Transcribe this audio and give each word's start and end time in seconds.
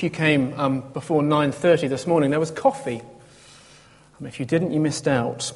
If 0.00 0.04
you 0.04 0.08
came 0.08 0.58
um, 0.58 0.80
before 0.94 1.20
9.30 1.20 1.90
this 1.90 2.06
morning, 2.06 2.30
there 2.30 2.40
was 2.40 2.50
coffee. 2.50 3.02
And 4.18 4.26
if 4.26 4.40
you 4.40 4.46
didn't, 4.46 4.72
you 4.72 4.80
missed 4.80 5.06
out. 5.06 5.52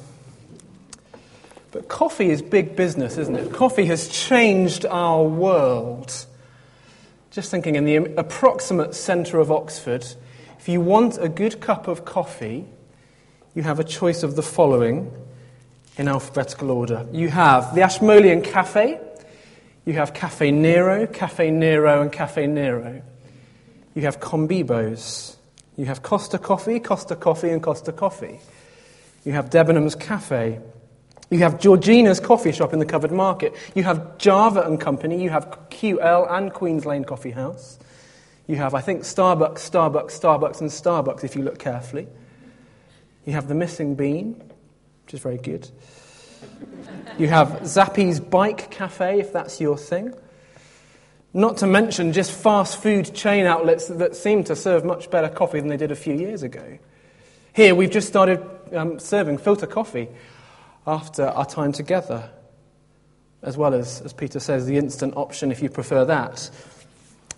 But 1.71 1.87
coffee 1.87 2.29
is 2.29 2.43
big 2.43 2.75
business, 2.75 3.17
isn't 3.17 3.35
it? 3.35 3.51
Coffee 3.51 3.85
has 3.85 4.07
changed 4.07 4.85
our 4.85 5.23
world. 5.23 6.27
Just 7.31 7.49
thinking, 7.49 7.73
in 7.73 7.85
the 7.85 7.95
approximate 7.95 8.93
centre 8.93 9.39
of 9.39 9.51
Oxford, 9.51 10.05
if 10.59 10.69
you 10.69 10.79
want 10.79 11.17
a 11.19 11.27
good 11.27 11.59
cup 11.59 11.87
of 11.87 12.05
coffee, 12.05 12.67
you 13.55 13.63
have 13.63 13.79
a 13.79 13.83
choice 13.83 14.21
of 14.21 14.35
the 14.35 14.43
following 14.43 15.11
in 15.97 16.07
alphabetical 16.07 16.69
order. 16.69 17.07
You 17.11 17.29
have 17.29 17.73
the 17.73 17.81
Ashmolean 17.81 18.43
Cafe, 18.43 18.99
you 19.85 19.93
have 19.93 20.13
Cafe 20.13 20.51
Nero, 20.51 21.07
Cafe 21.07 21.49
Nero, 21.49 22.03
and 22.03 22.11
Cafe 22.11 22.45
Nero. 22.45 23.01
You 23.95 24.03
have 24.03 24.19
Combibos. 24.19 25.35
You 25.77 25.85
have 25.85 26.03
Costa 26.03 26.37
Coffee, 26.37 26.79
Costa 26.79 27.15
Coffee, 27.15 27.49
and 27.49 27.63
Costa 27.63 27.91
Coffee. 27.91 28.39
You 29.25 29.31
have 29.31 29.49
Debenhams 29.49 29.99
Cafe. 29.99 30.59
You 31.31 31.39
have 31.39 31.59
Georgina's 31.59 32.19
coffee 32.19 32.51
shop 32.51 32.71
in 32.71 32.79
the 32.79 32.85
covered 32.85 33.11
market. 33.11 33.55
You 33.73 33.83
have 33.83 34.17
Java 34.19 34.61
and 34.61 34.79
Company. 34.79 35.23
You 35.23 35.31
have 35.31 35.49
QL 35.69 36.31
and 36.31 36.53
Queens 36.53 36.85
Lane 36.85 37.03
Coffee 37.03 37.31
House. 37.31 37.79
You 38.47 38.57
have, 38.57 38.75
I 38.75 38.81
think, 38.81 39.01
Starbucks, 39.01 39.57
Starbucks, 39.69 40.19
Starbucks, 40.19 40.61
and 40.61 40.69
Starbucks 40.69 41.23
if 41.23 41.35
you 41.35 41.41
look 41.41 41.57
carefully. 41.57 42.07
You 43.25 43.33
have 43.33 43.47
the 43.47 43.55
Missing 43.55 43.95
Bean, 43.95 44.33
which 45.05 45.15
is 45.15 45.19
very 45.19 45.39
good. 45.39 45.67
You 47.17 47.27
have 47.27 47.47
Zappi's 47.61 48.19
Bike 48.19 48.69
Cafe, 48.69 49.19
if 49.19 49.33
that's 49.33 49.59
your 49.59 49.77
thing. 49.77 50.13
Not 51.35 51.57
to 51.57 51.67
mention 51.67 52.13
just 52.13 52.31
fast 52.31 52.81
food 52.81 53.13
chain 53.13 53.45
outlets 53.45 53.89
that 53.89 54.15
seem 54.15 54.45
to 54.45 54.55
serve 54.55 54.85
much 54.85 55.11
better 55.11 55.27
coffee 55.27 55.59
than 55.59 55.67
they 55.67 55.75
did 55.75 55.91
a 55.91 55.95
few 55.95 56.13
years 56.13 56.43
ago. 56.43 56.79
Here, 57.51 57.75
we've 57.75 57.91
just 57.91 58.07
started 58.07 58.41
um, 58.71 58.99
serving 58.99 59.39
filter 59.39 59.67
coffee 59.67 60.07
after 60.87 61.25
our 61.25 61.45
time 61.45 61.73
together, 61.73 62.29
as 63.41 63.57
well 63.57 63.73
as, 63.73 63.99
as 63.99 64.13
Peter 64.13 64.39
says, 64.39 64.65
the 64.65 64.77
instant 64.77 65.17
option 65.17 65.51
if 65.51 65.61
you 65.61 65.67
prefer 65.67 66.05
that. 66.05 66.49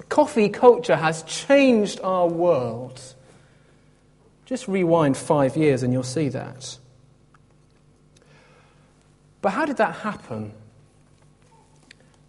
Coffee 0.10 0.50
culture 0.50 0.96
has 0.96 1.24
changed 1.24 2.00
our 2.04 2.28
world. 2.28 3.02
Just 4.46 4.68
rewind 4.68 5.18
five 5.18 5.58
years 5.58 5.82
and 5.82 5.92
you'll 5.92 6.04
see 6.04 6.30
that. 6.30 6.78
But 9.42 9.54
how 9.54 9.66
did 9.66 9.78
that 9.78 9.96
happen? 9.96 10.54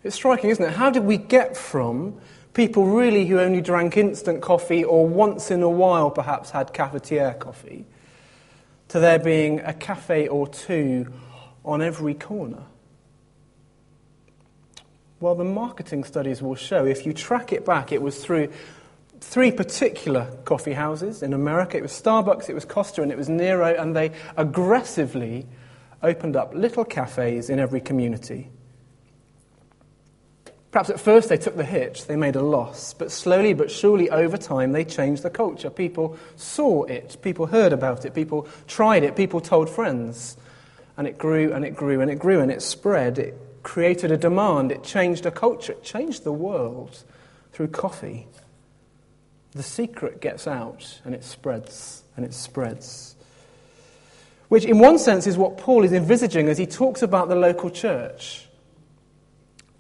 It's 0.05 0.15
striking, 0.15 0.51
isn't 0.51 0.65
it? 0.65 0.75
How 0.75 0.91
did 0.91 1.05
we 1.05 1.17
get 1.17 1.57
from 1.57 2.21
people 2.55 2.87
really 2.87 3.27
who 3.27 3.41
only 3.41 3.61
drank 3.61 3.97
instant 3.97 4.43
coffee 4.43 4.85
or 4.85 5.07
once 5.07 5.51
in 5.51 5.63
a 5.63 5.69
while 5.69 6.11
perhaps 6.11 6.51
had 6.51 6.73
cafetiere 6.73 7.39
coffee 7.39 7.85
to 8.89 9.01
there 9.01 9.19
being 9.19 9.61
a 9.61 9.75
cafe 9.75 10.29
or 10.29 10.47
two 10.47 11.13
on 11.65 11.83
every 11.83 12.15
corner? 12.15 12.63
Well, 15.21 15.35
the 15.35 15.45
marketing 15.45 16.05
studies 16.05 16.41
will 16.41 16.55
show 16.55 16.87
if 16.87 17.05
you 17.05 17.12
track 17.12 17.53
it 17.53 17.65
back, 17.65 17.91
it 17.91 18.01
was 18.01 18.25
through 18.25 18.53
three 19.21 19.51
particular 19.51 20.31
coffee 20.45 20.75
houses 20.75 21.25
in 21.25 21.33
America. 21.33 21.77
It 21.77 21.83
was 21.83 21.91
Starbucks, 21.91 22.49
it 22.49 22.55
was 22.55 22.65
Costa, 22.65 23.03
and 23.03 23.11
it 23.11 23.19
was 23.19 23.29
Nero, 23.29 23.75
and 23.75 23.97
they 23.97 24.12
aggressively 24.37 25.45
opened 26.05 26.37
up 26.37 26.55
little 26.55 26.85
cafes 26.85 27.51
in 27.51 27.59
every 27.59 27.81
community. 27.81 28.49
Perhaps 30.79 30.91
at 30.91 31.01
first 31.01 31.29
they 31.29 31.37
took 31.37 31.57
the 31.57 31.65
hit, 31.65 32.05
they 32.07 32.15
made 32.15 32.37
a 32.37 32.41
loss, 32.41 32.95
but 32.95 33.11
slowly 33.11 33.53
but 33.53 33.69
surely 33.69 34.09
over 34.11 34.37
time 34.37 34.71
they 34.71 34.84
changed 34.84 35.25
the 35.25 35.29
culture. 35.29 35.71
People 35.71 36.17
saw 36.37 36.84
it, 36.84 37.17
people 37.21 37.47
heard 37.47 37.73
about 37.73 38.05
it, 38.05 38.15
people 38.15 38.47
tried 38.69 39.03
it, 39.03 39.17
people 39.17 39.41
told 39.41 39.69
friends. 39.69 40.37
And 40.97 41.09
it 41.09 41.19
grew 41.19 41.53
and 41.53 41.65
it 41.65 41.75
grew 41.75 42.00
and 42.00 42.09
it 42.09 42.21
grew 42.21 42.39
and 42.39 42.53
it 42.53 42.62
spread. 42.62 43.19
It 43.19 43.34
created 43.65 44.12
a 44.12 44.16
demand, 44.16 44.71
it 44.71 44.84
changed 44.84 45.27
a 45.27 45.33
culture, 45.33 45.72
it 45.72 45.83
changed 45.83 46.22
the 46.22 46.31
world 46.31 47.03
through 47.53 47.71
coffee. 47.71 48.28
The 49.55 49.65
secret 49.65 50.21
gets 50.21 50.47
out 50.47 51.00
and 51.05 51.12
it 51.12 51.25
spreads 51.25 52.05
and 52.16 52.25
it 52.25 52.33
spreads. 52.33 53.16
Which, 54.47 54.65
in 54.65 54.78
one 54.78 55.00
sense, 55.00 55.27
is 55.27 55.37
what 55.37 55.59
Paul 55.59 55.83
is 55.83 55.93
envisaging 55.93 56.49
as 56.49 56.56
he 56.56 56.66
talks 56.66 57.03
about 57.03 57.28
the 57.28 57.34
local 57.34 57.69
church. 57.69 58.47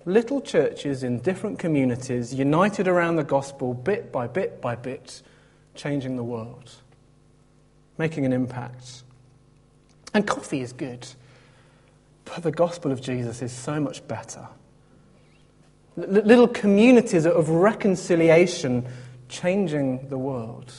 Little 0.08 0.40
churches 0.40 1.02
in 1.02 1.18
different 1.18 1.58
communities, 1.58 2.32
united 2.32 2.88
around 2.88 3.16
the 3.16 3.24
gospel, 3.24 3.74
bit 3.74 4.10
by 4.10 4.26
bit 4.26 4.58
by 4.58 4.74
bit, 4.74 5.20
changing 5.74 6.16
the 6.16 6.24
world, 6.24 6.70
making 7.98 8.24
an 8.24 8.32
impact. 8.32 9.02
And 10.14 10.26
coffee 10.26 10.62
is 10.62 10.72
good. 10.72 11.06
But 12.24 12.42
the 12.42 12.50
gospel 12.50 12.90
of 12.90 13.02
Jesus 13.02 13.42
is 13.42 13.52
so 13.52 13.80
much 13.80 14.08
better. 14.08 14.48
L- 15.98 16.08
little 16.08 16.48
communities 16.48 17.26
of 17.26 17.50
reconciliation 17.50 18.86
changing 19.28 20.08
the 20.08 20.16
world. 20.16 20.72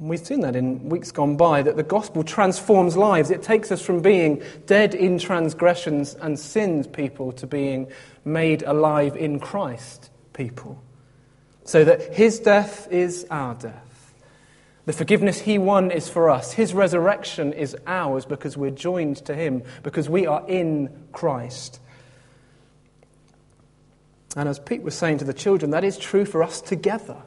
We've 0.00 0.18
seen 0.18 0.40
that 0.40 0.56
in 0.56 0.88
weeks 0.88 1.12
gone 1.12 1.36
by, 1.36 1.60
that 1.60 1.76
the 1.76 1.82
gospel 1.82 2.24
transforms 2.24 2.96
lives. 2.96 3.30
It 3.30 3.42
takes 3.42 3.70
us 3.70 3.82
from 3.82 4.00
being 4.00 4.42
dead 4.64 4.94
in 4.94 5.18
transgressions 5.18 6.14
and 6.14 6.38
sins 6.38 6.86
people 6.86 7.32
to 7.32 7.46
being 7.46 7.86
made 8.24 8.62
alive 8.62 9.14
in 9.14 9.38
Christ 9.40 10.10
people. 10.32 10.82
So 11.64 11.84
that 11.84 12.14
his 12.14 12.40
death 12.40 12.88
is 12.90 13.26
our 13.30 13.54
death. 13.54 14.14
The 14.86 14.94
forgiveness 14.94 15.38
he 15.40 15.58
won 15.58 15.90
is 15.90 16.08
for 16.08 16.30
us. 16.30 16.52
His 16.52 16.72
resurrection 16.72 17.52
is 17.52 17.76
ours 17.86 18.24
because 18.24 18.56
we're 18.56 18.70
joined 18.70 19.18
to 19.26 19.34
him, 19.34 19.62
because 19.82 20.08
we 20.08 20.26
are 20.26 20.42
in 20.48 20.88
Christ. 21.12 21.78
And 24.34 24.48
as 24.48 24.58
Pete 24.58 24.82
was 24.82 24.94
saying 24.94 25.18
to 25.18 25.24
the 25.26 25.34
children, 25.34 25.72
that 25.72 25.84
is 25.84 25.98
true 25.98 26.24
for 26.24 26.42
us 26.42 26.62
together. 26.62 27.22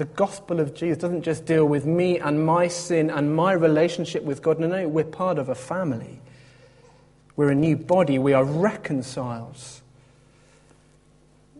The 0.00 0.06
gospel 0.06 0.60
of 0.60 0.72
Jesus 0.72 0.96
doesn't 0.96 1.24
just 1.24 1.44
deal 1.44 1.66
with 1.66 1.84
me 1.84 2.18
and 2.18 2.46
my 2.46 2.68
sin 2.68 3.10
and 3.10 3.36
my 3.36 3.52
relationship 3.52 4.22
with 4.22 4.40
God. 4.40 4.58
No, 4.58 4.66
no, 4.66 4.88
we're 4.88 5.04
part 5.04 5.36
of 5.36 5.50
a 5.50 5.54
family. 5.54 6.22
We're 7.36 7.50
a 7.50 7.54
new 7.54 7.76
body. 7.76 8.18
We 8.18 8.32
are 8.32 8.42
reconciled. 8.42 9.58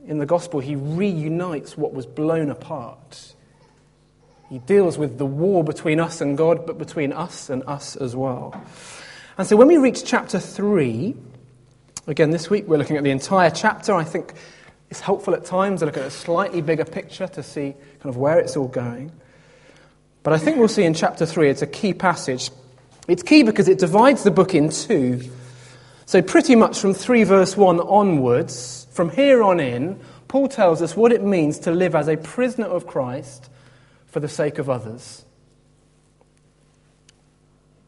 In 0.06 0.16
the 0.16 0.24
gospel, 0.24 0.60
he 0.60 0.74
reunites 0.74 1.76
what 1.76 1.92
was 1.92 2.06
blown 2.06 2.48
apart. 2.48 3.34
He 4.48 4.58
deals 4.58 4.96
with 4.96 5.18
the 5.18 5.26
war 5.26 5.62
between 5.62 6.00
us 6.00 6.22
and 6.22 6.34
God, 6.38 6.66
but 6.66 6.78
between 6.78 7.12
us 7.12 7.50
and 7.50 7.62
us 7.64 7.94
as 7.94 8.16
well. 8.16 8.58
And 9.36 9.46
so 9.46 9.54
when 9.54 9.68
we 9.68 9.76
reach 9.76 10.02
chapter 10.02 10.38
3, 10.38 11.14
again, 12.06 12.30
this 12.30 12.48
week 12.48 12.66
we're 12.66 12.78
looking 12.78 12.96
at 12.96 13.04
the 13.04 13.10
entire 13.10 13.50
chapter. 13.50 13.92
I 13.92 14.04
think 14.04 14.32
it's 14.88 15.00
helpful 15.00 15.34
at 15.34 15.44
times 15.44 15.80
to 15.80 15.86
look 15.86 15.98
at 15.98 16.06
a 16.06 16.10
slightly 16.10 16.62
bigger 16.62 16.86
picture 16.86 17.28
to 17.28 17.42
see 17.42 17.74
kind 18.00 18.14
of 18.14 18.16
where 18.16 18.38
it's 18.38 18.56
all 18.56 18.68
going. 18.68 19.12
But 20.22 20.32
I 20.32 20.38
think 20.38 20.58
we'll 20.58 20.68
see 20.68 20.84
in 20.84 20.94
chapter 20.94 21.26
3 21.26 21.50
it's 21.50 21.62
a 21.62 21.66
key 21.66 21.94
passage. 21.94 22.50
It's 23.08 23.22
key 23.22 23.42
because 23.42 23.68
it 23.68 23.78
divides 23.78 24.22
the 24.22 24.30
book 24.30 24.54
in 24.54 24.70
two. 24.70 25.20
So, 26.06 26.22
pretty 26.22 26.56
much 26.56 26.78
from 26.78 26.94
3 26.94 27.24
verse 27.24 27.56
1 27.56 27.80
onwards, 27.80 28.86
from 28.90 29.10
here 29.10 29.42
on 29.42 29.60
in, 29.60 30.00
Paul 30.28 30.48
tells 30.48 30.82
us 30.82 30.96
what 30.96 31.12
it 31.12 31.22
means 31.22 31.58
to 31.60 31.70
live 31.70 31.94
as 31.94 32.08
a 32.08 32.16
prisoner 32.16 32.66
of 32.66 32.86
Christ 32.86 33.48
for 34.06 34.20
the 34.20 34.28
sake 34.28 34.58
of 34.58 34.68
others. 34.68 35.24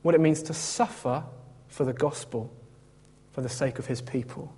What 0.02 0.14
it 0.14 0.20
means 0.20 0.42
to 0.44 0.54
suffer 0.54 1.24
for 1.68 1.84
the 1.84 1.92
gospel, 1.92 2.52
for 3.32 3.40
the 3.40 3.48
sake 3.48 3.78
of 3.78 3.86
his 3.86 4.00
people. 4.00 4.52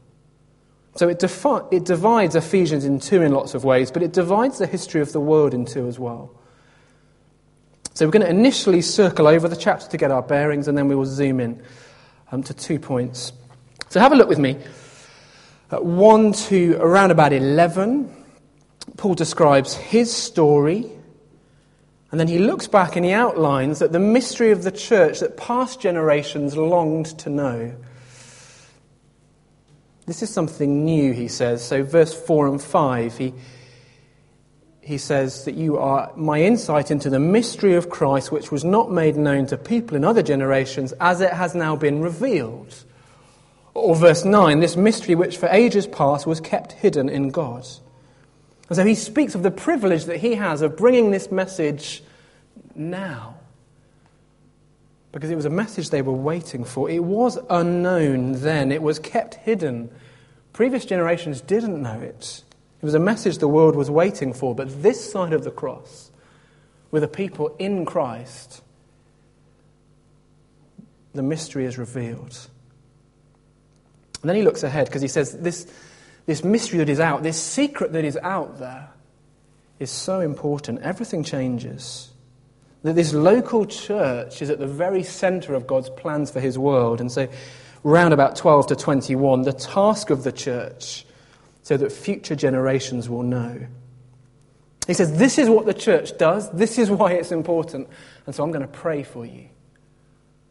So 0.96 1.08
it, 1.08 1.18
defi- 1.18 1.66
it 1.72 1.84
divides 1.84 2.36
Ephesians 2.36 2.84
in 2.84 3.00
two 3.00 3.22
in 3.22 3.32
lots 3.32 3.54
of 3.54 3.64
ways, 3.64 3.90
but 3.90 4.02
it 4.02 4.12
divides 4.12 4.58
the 4.58 4.66
history 4.66 5.00
of 5.00 5.12
the 5.12 5.20
world 5.20 5.52
in 5.52 5.64
two 5.64 5.86
as 5.88 5.98
well. 5.98 6.30
So 7.94 8.06
we're 8.06 8.12
going 8.12 8.24
to 8.24 8.30
initially 8.30 8.80
circle 8.80 9.26
over 9.26 9.48
the 9.48 9.56
chapter 9.56 9.88
to 9.88 9.96
get 9.96 10.10
our 10.10 10.22
bearings, 10.22 10.68
and 10.68 10.76
then 10.76 10.88
we 10.88 10.94
will 10.94 11.06
zoom 11.06 11.40
in 11.40 11.62
um, 12.32 12.42
to 12.44 12.54
two 12.54 12.78
points. 12.78 13.32
So 13.88 14.00
have 14.00 14.12
a 14.12 14.16
look 14.16 14.28
with 14.28 14.38
me. 14.38 14.58
At 15.70 15.84
1 15.84 16.32
to 16.32 16.76
around 16.80 17.10
about 17.10 17.32
11, 17.32 18.24
Paul 18.96 19.14
describes 19.14 19.74
his 19.74 20.12
story 20.12 20.90
and 22.14 22.20
then 22.20 22.28
he 22.28 22.38
looks 22.38 22.68
back 22.68 22.94
and 22.94 23.04
he 23.04 23.10
outlines 23.10 23.80
that 23.80 23.90
the 23.90 23.98
mystery 23.98 24.52
of 24.52 24.62
the 24.62 24.70
church 24.70 25.18
that 25.18 25.36
past 25.36 25.80
generations 25.80 26.56
longed 26.56 27.06
to 27.18 27.28
know. 27.28 27.74
This 30.06 30.22
is 30.22 30.30
something 30.30 30.84
new, 30.84 31.12
he 31.12 31.28
says. 31.28 31.64
So, 31.64 31.82
verse 31.82 32.12
4 32.12 32.48
and 32.48 32.62
5, 32.62 33.16
he, 33.16 33.34
he 34.80 34.98
says 34.98 35.44
that 35.46 35.54
you 35.54 35.78
are 35.78 36.12
my 36.14 36.42
insight 36.42 36.90
into 36.90 37.08
the 37.08 37.18
mystery 37.18 37.74
of 37.74 37.88
Christ, 37.88 38.30
which 38.30 38.52
was 38.52 38.64
not 38.64 38.90
made 38.92 39.16
known 39.16 39.46
to 39.46 39.56
people 39.56 39.96
in 39.96 40.04
other 40.04 40.22
generations, 40.22 40.92
as 41.00 41.20
it 41.20 41.32
has 41.32 41.54
now 41.54 41.74
been 41.74 42.02
revealed. 42.02 42.84
Or 43.72 43.96
verse 43.96 44.24
9, 44.24 44.60
this 44.60 44.76
mystery 44.76 45.14
which 45.14 45.38
for 45.38 45.48
ages 45.48 45.86
past 45.86 46.26
was 46.26 46.40
kept 46.40 46.72
hidden 46.72 47.08
in 47.08 47.30
God 47.30 47.66
And 48.68 48.76
so 48.76 48.84
he 48.84 48.94
speaks 48.94 49.34
of 49.34 49.42
the 49.42 49.50
privilege 49.50 50.04
that 50.04 50.18
he 50.18 50.34
has 50.36 50.62
of 50.62 50.76
bringing 50.76 51.10
this 51.10 51.30
message 51.30 52.02
now. 52.74 53.36
Because 55.14 55.30
it 55.30 55.36
was 55.36 55.44
a 55.44 55.50
message 55.50 55.90
they 55.90 56.02
were 56.02 56.12
waiting 56.12 56.64
for. 56.64 56.90
It 56.90 57.04
was 57.04 57.38
unknown 57.48 58.32
then, 58.32 58.72
it 58.72 58.82
was 58.82 58.98
kept 58.98 59.36
hidden. 59.36 59.88
Previous 60.52 60.84
generations 60.84 61.40
didn't 61.40 61.80
know 61.80 62.00
it. 62.00 62.42
It 62.82 62.84
was 62.84 62.94
a 62.94 62.98
message 62.98 63.38
the 63.38 63.46
world 63.46 63.76
was 63.76 63.88
waiting 63.88 64.32
for. 64.32 64.56
But 64.56 64.82
this 64.82 65.12
side 65.12 65.32
of 65.32 65.44
the 65.44 65.52
cross, 65.52 66.10
with 66.90 67.04
a 67.04 67.08
people 67.08 67.54
in 67.60 67.84
Christ, 67.84 68.60
the 71.12 71.22
mystery 71.22 71.64
is 71.64 71.78
revealed. 71.78 72.36
And 74.20 74.28
then 74.28 74.34
he 74.34 74.42
looks 74.42 74.64
ahead 74.64 74.86
because 74.86 75.02
he 75.02 75.08
says, 75.08 75.38
this, 75.38 75.72
this 76.26 76.42
mystery 76.42 76.78
that 76.78 76.88
is 76.88 76.98
out, 76.98 77.22
this 77.22 77.40
secret 77.40 77.92
that 77.92 78.04
is 78.04 78.16
out 78.16 78.58
there, 78.58 78.90
is 79.78 79.92
so 79.92 80.18
important. 80.18 80.82
Everything 80.82 81.22
changes. 81.22 82.10
That 82.84 82.94
this 82.94 83.12
local 83.12 83.66
church 83.66 84.40
is 84.40 84.50
at 84.50 84.60
the 84.60 84.66
very 84.66 85.02
center 85.02 85.54
of 85.54 85.66
God's 85.66 85.90
plans 85.90 86.30
for 86.30 86.38
his 86.38 86.58
world. 86.58 87.00
And 87.00 87.10
so, 87.10 87.28
round 87.82 88.14
about 88.14 88.36
12 88.36 88.68
to 88.68 88.76
21, 88.76 89.42
the 89.42 89.52
task 89.52 90.10
of 90.10 90.22
the 90.22 90.30
church, 90.30 91.04
so 91.62 91.76
that 91.76 91.90
future 91.90 92.36
generations 92.36 93.08
will 93.08 93.22
know. 93.22 93.66
He 94.86 94.94
says, 94.94 95.18
This 95.18 95.38
is 95.38 95.48
what 95.48 95.66
the 95.66 95.74
church 95.74 96.16
does, 96.16 96.50
this 96.52 96.78
is 96.78 96.90
why 96.90 97.12
it's 97.14 97.32
important. 97.32 97.88
And 98.26 98.34
so, 98.34 98.44
I'm 98.44 98.52
going 98.52 98.62
to 98.62 98.68
pray 98.68 99.02
for 99.02 99.26
you. 99.26 99.48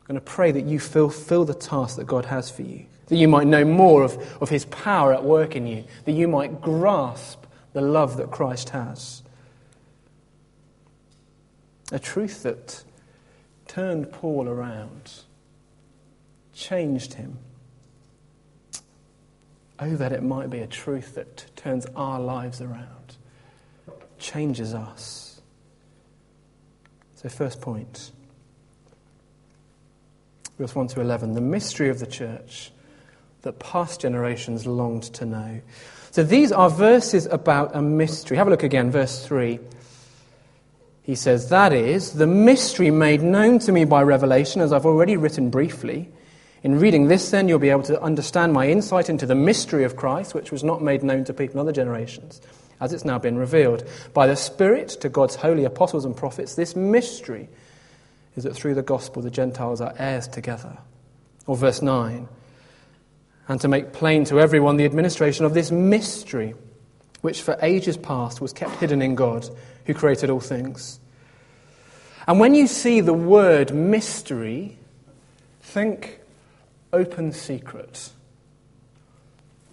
I'm 0.01 0.07
going 0.07 0.19
to 0.19 0.21
pray 0.21 0.51
that 0.51 0.65
you 0.65 0.79
fulfill 0.79 1.45
the 1.45 1.53
task 1.53 1.95
that 1.95 2.07
God 2.07 2.25
has 2.25 2.51
for 2.51 2.63
you 2.63 2.87
that 3.07 3.15
you 3.15 3.27
might 3.27 3.47
know 3.47 3.65
more 3.65 4.03
of, 4.03 4.17
of 4.41 4.49
his 4.49 4.65
power 4.65 5.13
at 5.13 5.23
work 5.23 5.55
in 5.55 5.67
you, 5.67 5.83
that 6.05 6.13
you 6.13 6.27
might 6.27 6.61
grasp 6.61 7.45
the 7.73 7.81
love 7.81 8.17
that 8.17 8.31
Christ 8.31 8.69
has. 8.69 9.22
A 11.93 11.99
truth 11.99 12.43
that 12.43 12.83
turned 13.67 14.11
Paul 14.11 14.49
around, 14.49 15.11
changed 16.53 17.13
him. 17.13 17.37
Oh, 19.79 19.95
that 19.95 20.11
it 20.11 20.23
might 20.23 20.49
be 20.49 20.59
a 20.59 20.67
truth 20.67 21.15
that 21.15 21.45
turns 21.55 21.85
our 21.95 22.19
lives 22.19 22.61
around, 22.61 23.17
changes 24.17 24.73
us. 24.73 25.39
So, 27.15 27.29
first 27.29 27.61
point, 27.61 28.11
verse 30.57 30.73
1 30.73 30.87
to 30.89 31.01
11 31.01 31.33
the 31.33 31.41
mystery 31.41 31.89
of 31.89 31.99
the 31.99 32.07
church 32.07 32.71
that 33.43 33.59
past 33.59 34.01
generations 34.01 34.65
longed 34.65 35.03
to 35.03 35.25
know. 35.25 35.61
So 36.11 36.23
these 36.23 36.51
are 36.51 36.69
verses 36.69 37.25
about 37.27 37.75
a 37.75 37.81
mystery. 37.81 38.37
Have 38.37 38.47
a 38.47 38.49
look 38.49 38.63
again, 38.63 38.89
verse 38.89 39.25
3. 39.25 39.59
He 41.03 41.15
says, 41.15 41.49
That 41.49 41.73
is, 41.73 42.13
the 42.13 42.27
mystery 42.27 42.89
made 42.89 43.21
known 43.21 43.59
to 43.59 43.71
me 43.71 43.85
by 43.85 44.01
revelation, 44.01 44.61
as 44.61 44.73
I've 44.73 44.85
already 44.85 45.17
written 45.17 45.49
briefly. 45.49 46.09
In 46.63 46.79
reading 46.79 47.07
this, 47.07 47.29
then, 47.29 47.47
you'll 47.47 47.59
be 47.59 47.69
able 47.69 47.83
to 47.83 48.01
understand 48.01 48.53
my 48.53 48.69
insight 48.69 49.09
into 49.09 49.25
the 49.25 49.35
mystery 49.35 49.83
of 49.83 49.97
Christ, 49.97 50.33
which 50.33 50.51
was 50.51 50.63
not 50.63 50.81
made 50.81 51.03
known 51.03 51.25
to 51.25 51.33
people 51.33 51.55
in 51.55 51.59
other 51.59 51.73
generations, 51.73 52.41
as 52.79 52.93
it's 52.93 53.05
now 53.05 53.19
been 53.19 53.37
revealed. 53.37 53.87
By 54.13 54.27
the 54.27 54.37
Spirit 54.37 54.89
to 55.01 55.09
God's 55.09 55.35
holy 55.35 55.65
apostles 55.65 56.05
and 56.05 56.15
prophets, 56.15 56.55
this 56.55 56.75
mystery 56.75 57.49
is 58.37 58.45
that 58.45 58.55
through 58.55 58.75
the 58.75 58.81
gospel 58.81 59.21
the 59.21 59.29
Gentiles 59.29 59.81
are 59.81 59.93
heirs 59.99 60.27
together. 60.27 60.77
Or 61.45 61.57
verse 61.57 61.81
9 61.81 62.29
and 63.47 63.59
to 63.61 63.67
make 63.67 63.93
plain 63.93 64.25
to 64.25 64.39
everyone 64.39 64.77
the 64.77 64.85
administration 64.85 65.45
of 65.45 65.53
this 65.53 65.71
mystery, 65.71 66.55
which 67.21 67.41
for 67.41 67.57
ages 67.61 67.97
past 67.97 68.41
was 68.41 68.53
kept 68.53 68.75
hidden 68.77 69.01
in 69.01 69.15
God, 69.15 69.49
who 69.85 69.93
created 69.93 70.29
all 70.29 70.39
things. 70.39 70.99
And 72.27 72.39
when 72.39 72.55
you 72.55 72.67
see 72.67 73.01
the 73.01 73.13
word 73.13 73.73
mystery, 73.73 74.77
think 75.61 76.19
open 76.91 77.31
secret. 77.31 78.11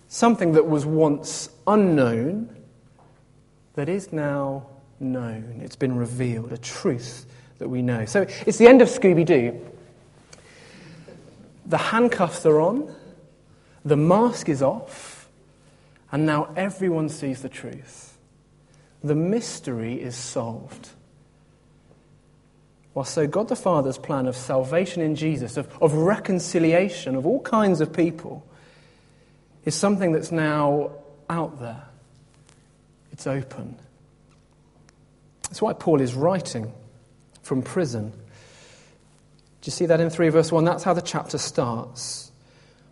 Something 0.09 0.53
that 0.53 0.67
was 0.67 0.85
once 0.85 1.51
unknown 1.67 2.55
that 3.75 3.89
is 3.89 4.13
now 4.13 4.67
known. 4.99 5.61
It's 5.63 5.77
been 5.77 5.97
revealed, 5.97 6.53
a 6.53 6.59
truth 6.59 7.27
that 7.59 7.69
we 7.69 7.83
know. 7.83 8.05
So 8.05 8.27
it's 8.47 8.59
the 8.59 8.67
end 8.67 8.83
of 8.83 8.89
Scooby 8.89 9.25
Doo. 9.25 9.61
The 11.67 11.79
handcuffs 11.79 12.45
are 12.47 12.61
on. 12.61 12.95
The 13.85 13.97
mask 13.97 14.49
is 14.49 14.61
off, 14.61 15.29
and 16.13 16.27
now 16.27 16.53
everyone 16.57 17.09
sees 17.09 17.41
the 17.41 17.49
truth. 17.49 18.10
The 19.03 19.15
mystery 19.15 20.01
is 20.01 20.17
solved. 20.17 20.91
Well, 22.95 23.05
so 23.05 23.27
God 23.27 23.49
the 23.49 23.57
Father's 23.57 23.99
plan 23.99 24.27
of 24.27 24.37
salvation 24.37 25.01
in 25.01 25.15
Jesus, 25.15 25.57
of, 25.57 25.71
of 25.81 25.95
reconciliation 25.95 27.15
of 27.15 27.25
all 27.25 27.41
kinds 27.41 27.81
of 27.81 27.93
people, 27.93 28.47
is 29.65 29.75
something 29.75 30.13
that's 30.13 30.33
now 30.33 30.91
out 31.29 31.61
there. 31.61 31.85
It's 33.13 33.27
open. 33.27 33.77
That's 35.43 35.63
why 35.63 35.73
Paul 35.73 36.01
is 36.01 36.15
writing 36.15 36.73
from 37.43 37.63
prison. 37.63 38.11
Do 38.11 39.67
you 39.67 39.73
see 39.73 39.87
that 39.87 40.01
in 40.01 40.11
3 40.11 40.29
verse 40.31 40.51
1? 40.51 40.65
That's 40.65 40.85
how 40.85 40.95
the 40.95 41.03
chapter 41.03 41.39
starts. 41.39 42.33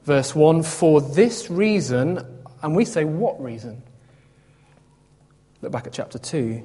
Verse 0.04 0.34
1 0.34 0.62
For 0.62 1.00
this 1.00 1.50
reason, 1.50 2.18
and 2.62 2.76
we 2.76 2.84
say, 2.84 3.04
what 3.04 3.42
reason? 3.42 3.82
Look 5.60 5.72
back 5.72 5.86
at 5.86 5.92
chapter 5.92 6.18
2. 6.18 6.62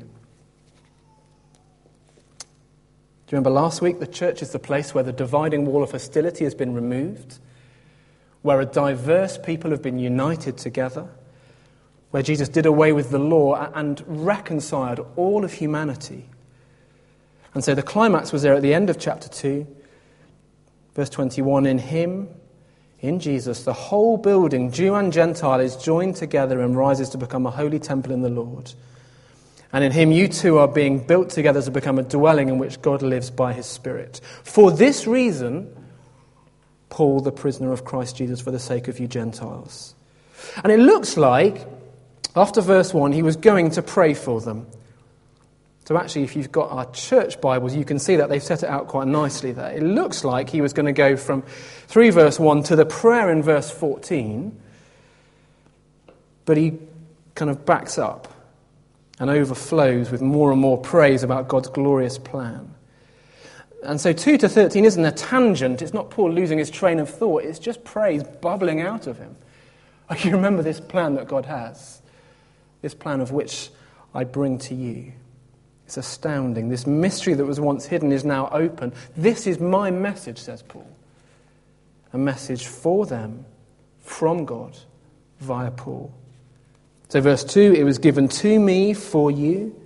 Do 3.34 3.38
you 3.38 3.38
remember 3.38 3.50
last 3.50 3.82
week? 3.82 4.00
The 4.00 4.06
church 4.06 4.44
is 4.44 4.52
the 4.52 4.60
place 4.60 4.94
where 4.94 5.04
the 5.04 5.12
dividing 5.12 5.66
wall 5.66 5.82
of 5.82 5.92
hostility 5.92 6.44
has 6.44 6.54
been 6.54 6.76
removed, 6.76 7.40
where 8.44 8.62
a 8.62 8.66
diverse 8.66 9.40
people 9.40 9.72
have 9.72 9.82
been 9.82 9.98
united 9.98 10.58
together, 10.58 11.08
where 12.12 12.22
Jesus 12.22 12.48
did 12.48 12.68
away 12.68 12.92
with 12.92 13.10
the 13.10 13.18
law 13.18 13.72
and 13.74 14.04
reconciled 14.06 15.04
all 15.16 15.44
of 15.44 15.54
humanity. 15.54 16.30
And 17.56 17.64
so 17.64 17.74
the 17.74 17.82
climax 17.82 18.32
was 18.32 18.44
there 18.44 18.54
at 18.54 18.62
the 18.62 18.76
end 18.76 18.92
of 18.92 19.00
chapter 19.00 19.28
2, 19.28 19.66
verse 20.94 21.10
21 21.10 21.66
In 21.66 21.80
him, 21.80 22.30
in 23.04 23.20
Jesus, 23.20 23.66
the 23.66 23.74
whole 23.74 24.16
building, 24.16 24.72
Jew 24.72 24.96
and 24.96 25.12
Gentile, 25.12 25.60
is 25.60 25.76
joined 25.76 26.16
together 26.16 26.62
and 26.62 26.76
rises 26.76 27.10
to 27.10 27.18
become 27.18 27.46
a 27.46 27.52
holy 27.52 27.78
temple 27.78 28.14
in 28.14 28.22
the 28.22 28.30
Lord. 28.30 28.72
And 29.74 29.84
in 29.84 29.92
him, 29.92 30.14
you 30.14 30.30
two 30.30 30.58
are 30.58 30.70
being 30.70 31.06
built 31.06 31.30
together 31.30 31.62
to 31.62 31.70
become 31.70 32.00
a 32.00 32.04
dwelling 32.04 32.48
in 32.48 32.60
which 32.60 32.82
God 32.82 33.02
lives 33.02 33.30
by 33.30 33.52
his 33.52 33.66
Spirit. 33.66 34.22
For 34.44 34.72
this 34.72 35.06
reason, 35.06 35.76
Paul, 36.88 37.20
the 37.20 37.34
prisoner 37.34 37.74
of 37.74 37.84
Christ 37.84 38.16
Jesus, 38.16 38.40
for 38.40 38.52
the 38.52 38.60
sake 38.60 38.88
of 38.88 39.02
you 39.02 39.08
Gentiles. 39.08 39.96
And 40.64 40.72
it 40.72 40.80
looks 40.80 41.18
like, 41.18 41.68
after 42.38 42.62
verse 42.62 42.94
1, 42.94 43.12
he 43.12 43.22
was 43.22 43.36
going 43.36 43.72
to 43.72 43.82
pray 43.82 44.14
for 44.14 44.40
them. 44.40 44.66
So, 45.86 45.98
actually, 45.98 46.24
if 46.24 46.36
you've 46.36 46.52
got 46.52 46.72
our 46.72 46.90
church 46.92 47.42
Bibles, 47.42 47.76
you 47.76 47.84
can 47.84 48.00
see 48.00 48.16
that 48.16 48.30
they've 48.30 48.42
set 48.42 48.64
it 48.64 48.70
out 48.70 48.88
quite 48.88 49.08
nicely 49.08 49.52
there. 49.52 49.72
It 49.72 49.84
looks 49.84 50.24
like 50.24 50.50
he 50.50 50.62
was 50.62 50.72
going 50.72 50.86
to 50.86 50.94
go 50.94 51.18
from 51.18 51.42
3 51.42 52.10
verse 52.12 52.40
1 52.40 52.64
to 52.64 52.76
the 52.78 52.86
prayer 52.86 53.30
in 53.30 53.44
verse 53.44 53.70
14, 53.70 54.58
but 56.46 56.56
he 56.56 56.78
kind 57.36 57.52
of 57.52 57.66
backs 57.66 57.98
up 57.98 58.34
and 59.20 59.30
overflows 59.30 60.10
with 60.10 60.22
more 60.22 60.52
and 60.52 60.62
more 60.62 60.78
praise 60.78 61.22
about 61.22 61.50
God's 61.50 61.68
glorious 61.68 62.18
plan. 62.18 62.74
And 63.84 64.00
so 64.00 64.14
2 64.14 64.38
to 64.38 64.48
13 64.48 64.86
isn't 64.86 65.06
a 65.06 65.12
tangent, 65.12 65.82
it's 65.82 65.94
not 65.94 66.10
Paul 66.10 66.32
losing 66.32 66.58
his 66.58 66.70
train 66.70 67.00
of 67.00 67.10
thought, 67.10 67.44
it's 67.44 67.60
just 67.60 67.84
praise 67.84 68.24
bubbling 68.24 68.80
out 68.80 69.08
of 69.08 69.18
him. 69.18 69.36
I 70.10 70.16
can 70.16 70.32
remember 70.32 70.64
this 70.64 70.80
plan 70.80 71.16
that 71.16 71.28
God 71.28 71.46
has, 71.46 72.02
this 72.82 72.94
plan 72.94 73.20
of 73.20 73.32
which 73.32 73.70
I 74.14 74.24
bring 74.24 74.58
to 74.60 74.76
you. 74.76 75.12
It's 75.86 75.98
astounding. 75.98 76.70
This 76.70 76.88
mystery 76.88 77.34
that 77.34 77.46
was 77.46 77.60
once 77.60 77.86
hidden 77.86 78.12
is 78.12 78.24
now 78.24 78.50
open. 78.52 78.94
This 79.16 79.48
is 79.48 79.60
my 79.60 79.92
message, 79.92 80.40
says 80.40 80.64
Paul. 80.64 80.88
A 82.14 82.18
message 82.18 82.68
for 82.68 83.06
them 83.06 83.46
from 84.00 84.46
God 84.46 84.78
via 85.40 85.72
Paul. 85.72 86.14
So, 87.10 87.22
verse 87.22 87.44
2, 87.44 87.74
it 87.74 87.84
was 87.84 87.98
given 87.98 88.28
to 88.28 88.60
me 88.60 88.94
for 88.94 89.30
you. 89.30 89.80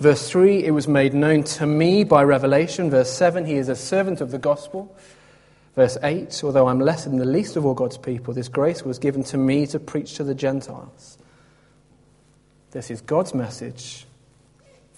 Verse 0.00 0.28
3, 0.28 0.64
it 0.64 0.70
was 0.70 0.88
made 0.88 1.14
known 1.14 1.44
to 1.44 1.66
me 1.66 2.04
by 2.04 2.22
revelation. 2.22 2.90
Verse 2.90 3.10
7, 3.10 3.46
he 3.46 3.54
is 3.54 3.68
a 3.68 3.76
servant 3.76 4.20
of 4.20 4.30
the 4.30 4.38
gospel. 4.38 4.96
Verse 5.74 5.96
8, 6.02 6.42
although 6.44 6.68
I'm 6.68 6.80
less 6.80 7.04
than 7.04 7.16
the 7.16 7.24
least 7.24 7.56
of 7.56 7.64
all 7.64 7.74
God's 7.74 7.96
people, 7.96 8.34
this 8.34 8.48
grace 8.48 8.82
was 8.84 8.98
given 8.98 9.24
to 9.24 9.38
me 9.38 9.66
to 9.68 9.78
preach 9.78 10.14
to 10.14 10.24
the 10.24 10.34
Gentiles. 10.34 11.18
This 12.72 12.90
is 12.90 13.00
God's 13.00 13.34
message 13.34 14.06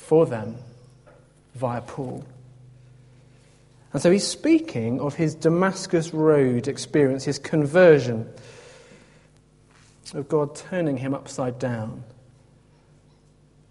for 0.06 0.26
them 0.26 0.56
via 1.54 1.80
Paul. 1.80 2.25
And 3.92 4.02
so 4.02 4.11
he's 4.11 4.26
speaking 4.26 5.00
of 5.00 5.14
his 5.14 5.34
Damascus 5.34 6.12
Road 6.12 6.68
experience, 6.68 7.25
his 7.25 7.38
conversion, 7.38 8.28
of 10.12 10.28
God 10.28 10.54
turning 10.54 10.96
him 10.96 11.14
upside 11.14 11.58
down, 11.58 12.04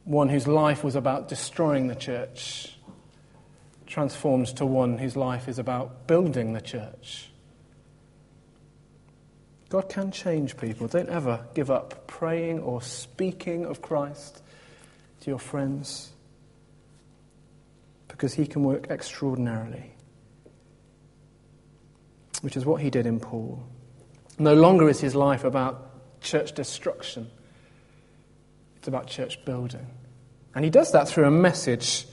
one 0.06 0.30
whose 0.30 0.48
life 0.48 0.84
was 0.84 0.96
about 0.96 1.28
destroying 1.28 1.88
the 1.88 1.96
church, 1.96 2.76
transformed 3.86 4.48
to 4.58 4.66
one 4.66 4.98
whose 4.98 5.16
life 5.16 5.48
is 5.48 5.60
about 5.60 6.08
building 6.08 6.54
the 6.54 6.62
church. 6.62 7.30
God 9.70 9.90
can 9.90 10.12
change 10.12 10.58
people. 10.58 10.88
Don't 10.88 11.10
ever 11.10 11.46
give 11.54 11.70
up 11.70 12.08
praying 12.08 12.60
or 12.60 12.82
speaking 12.82 13.66
of 13.66 13.82
Christ 13.82 14.42
to 15.22 15.30
your 15.30 15.40
friends 15.40 16.13
because 18.14 18.36
he 18.36 18.46
can 18.46 18.64
work 18.64 18.92
extraordinarily, 18.92 19.92
which 22.42 22.56
is 22.56 22.64
what 22.64 22.80
he 22.80 22.92
did 22.92 23.08
in 23.08 23.20
Paul. 23.20 23.64
No 24.38 24.54
longer 24.54 24.88
is 24.88 25.02
his 25.02 25.16
life 25.16 25.44
about 25.44 26.22
church 26.22 26.54
destruction, 26.54 27.32
it's 28.78 28.88
about 28.88 29.08
church 29.08 29.44
building. 29.46 29.88
And 30.54 30.64
he 30.64 30.70
does 30.70 30.92
that 30.92 31.08
through 31.08 31.26
a 31.26 31.32
message. 31.32 32.06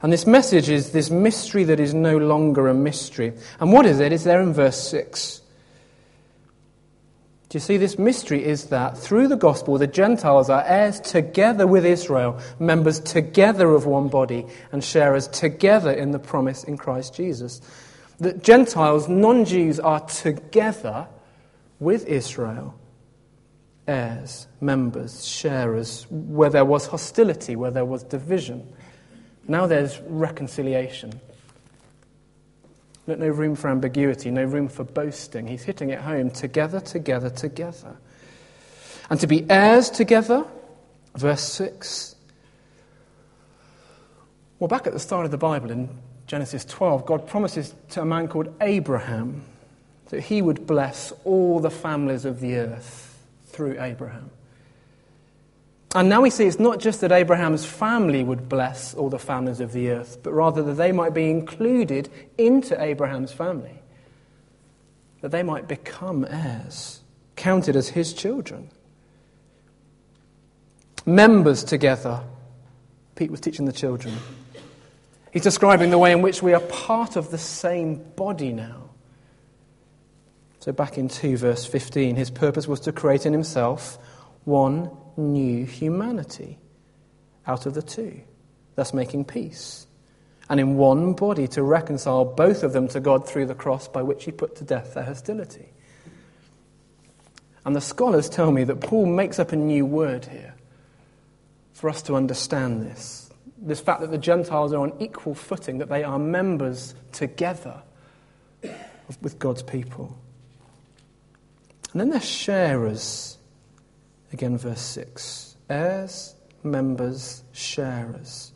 And 0.00 0.12
this 0.12 0.28
message 0.28 0.68
is 0.68 0.92
this 0.92 1.10
mystery 1.10 1.64
that 1.64 1.80
is 1.80 1.92
no 1.92 2.16
longer 2.16 2.68
a 2.68 2.74
mystery. 2.74 3.32
And 3.58 3.72
what 3.72 3.86
is 3.86 3.98
it? 3.98 4.12
It's 4.12 4.22
there 4.22 4.40
in 4.40 4.52
verse 4.52 4.80
6. 4.90 5.42
Do 7.50 7.56
you 7.56 7.60
see, 7.60 7.78
this 7.78 7.98
mystery 7.98 8.44
is 8.44 8.66
that 8.66 8.96
through 8.96 9.26
the 9.26 9.36
gospel, 9.36 9.76
the 9.76 9.88
Gentiles 9.88 10.48
are 10.48 10.62
heirs 10.64 11.00
together 11.00 11.66
with 11.66 11.84
Israel, 11.84 12.38
members 12.60 13.00
together 13.00 13.74
of 13.74 13.86
one 13.86 14.06
body, 14.06 14.46
and 14.70 14.84
sharers 14.84 15.26
together 15.26 15.90
in 15.90 16.12
the 16.12 16.20
promise 16.20 16.62
in 16.62 16.78
Christ 16.78 17.12
Jesus. 17.12 17.60
That 18.20 18.44
Gentiles, 18.44 19.08
non 19.08 19.44
Jews, 19.44 19.80
are 19.80 19.98
together 19.98 21.08
with 21.80 22.06
Israel, 22.06 22.78
heirs, 23.88 24.46
members, 24.60 25.26
sharers, 25.26 26.06
where 26.08 26.50
there 26.50 26.64
was 26.64 26.86
hostility, 26.86 27.56
where 27.56 27.72
there 27.72 27.84
was 27.84 28.04
division. 28.04 28.72
Now 29.48 29.66
there's 29.66 29.98
reconciliation. 30.02 31.20
No 33.06 33.16
room 33.16 33.56
for 33.56 33.68
ambiguity, 33.68 34.30
no 34.30 34.44
room 34.44 34.68
for 34.68 34.84
boasting. 34.84 35.48
He's 35.48 35.64
hitting 35.64 35.90
it 35.90 36.00
home 36.00 36.30
together, 36.30 36.80
together, 36.80 37.28
together. 37.28 37.96
And 39.08 39.18
to 39.18 39.26
be 39.26 39.48
heirs 39.50 39.90
together, 39.90 40.44
verse 41.16 41.42
6. 41.42 42.14
Well, 44.60 44.68
back 44.68 44.86
at 44.86 44.92
the 44.92 45.00
start 45.00 45.24
of 45.24 45.30
the 45.30 45.38
Bible 45.38 45.70
in 45.70 45.88
Genesis 46.26 46.64
12, 46.64 47.06
God 47.06 47.26
promises 47.26 47.74
to 47.90 48.02
a 48.02 48.04
man 48.04 48.28
called 48.28 48.54
Abraham 48.60 49.42
that 50.10 50.20
he 50.20 50.42
would 50.42 50.66
bless 50.66 51.12
all 51.24 51.58
the 51.58 51.70
families 51.70 52.24
of 52.24 52.40
the 52.40 52.56
earth 52.56 53.18
through 53.46 53.80
Abraham. 53.80 54.30
And 55.94 56.08
now 56.08 56.20
we 56.20 56.30
see 56.30 56.44
it's 56.44 56.60
not 56.60 56.78
just 56.78 57.00
that 57.00 57.10
Abraham's 57.10 57.64
family 57.64 58.22
would 58.22 58.48
bless 58.48 58.94
all 58.94 59.10
the 59.10 59.18
families 59.18 59.58
of 59.58 59.72
the 59.72 59.90
earth, 59.90 60.18
but 60.22 60.32
rather 60.32 60.62
that 60.62 60.74
they 60.74 60.92
might 60.92 61.14
be 61.14 61.28
included 61.30 62.08
into 62.38 62.80
Abraham's 62.80 63.32
family, 63.32 63.82
that 65.20 65.32
they 65.32 65.42
might 65.42 65.66
become 65.66 66.24
heirs, 66.24 67.00
counted 67.34 67.74
as 67.74 67.88
his 67.88 68.12
children. 68.12 68.70
Members 71.04 71.64
together. 71.64 72.22
Pete 73.16 73.30
was 73.30 73.40
teaching 73.40 73.66
the 73.66 73.72
children. 73.72 74.14
He's 75.32 75.42
describing 75.42 75.90
the 75.90 75.98
way 75.98 76.12
in 76.12 76.22
which 76.22 76.40
we 76.40 76.54
are 76.54 76.60
part 76.60 77.16
of 77.16 77.32
the 77.32 77.38
same 77.38 77.96
body 78.14 78.52
now. 78.52 78.90
So, 80.60 80.72
back 80.72 80.98
in 80.98 81.08
2 81.08 81.36
verse 81.36 81.64
15, 81.64 82.16
his 82.16 82.30
purpose 82.30 82.68
was 82.68 82.80
to 82.80 82.92
create 82.92 83.26
in 83.26 83.32
himself 83.32 83.98
one 84.44 84.90
new 85.16 85.64
humanity 85.64 86.58
out 87.46 87.66
of 87.66 87.74
the 87.74 87.82
two, 87.82 88.20
thus 88.74 88.94
making 88.94 89.24
peace. 89.24 89.86
And 90.48 90.58
in 90.58 90.76
one 90.76 91.12
body 91.12 91.46
to 91.48 91.62
reconcile 91.62 92.24
both 92.24 92.62
of 92.62 92.72
them 92.72 92.88
to 92.88 93.00
God 93.00 93.28
through 93.28 93.46
the 93.46 93.54
cross 93.54 93.86
by 93.86 94.02
which 94.02 94.24
he 94.24 94.32
put 94.32 94.56
to 94.56 94.64
death 94.64 94.94
their 94.94 95.04
hostility. 95.04 95.68
And 97.64 97.76
the 97.76 97.80
scholars 97.80 98.28
tell 98.28 98.50
me 98.50 98.64
that 98.64 98.80
Paul 98.80 99.06
makes 99.06 99.38
up 99.38 99.52
a 99.52 99.56
new 99.56 99.86
word 99.86 100.24
here 100.26 100.54
for 101.72 101.88
us 101.88 102.02
to 102.02 102.16
understand 102.16 102.82
this. 102.82 103.30
This 103.58 103.80
fact 103.80 104.00
that 104.00 104.10
the 104.10 104.18
Gentiles 104.18 104.72
are 104.72 104.78
on 104.78 104.92
equal 104.98 105.34
footing, 105.34 105.78
that 105.78 105.88
they 105.88 106.02
are 106.02 106.18
members 106.18 106.94
together 107.12 107.82
with 109.22 109.38
God's 109.38 109.62
people. 109.62 110.16
And 111.92 112.00
then 112.00 112.10
they're 112.10 112.20
sharers 112.20 113.38
Again, 114.32 114.58
verse 114.58 114.80
6. 114.80 115.56
Heirs, 115.68 116.34
members, 116.62 117.42
sharers. 117.52 118.52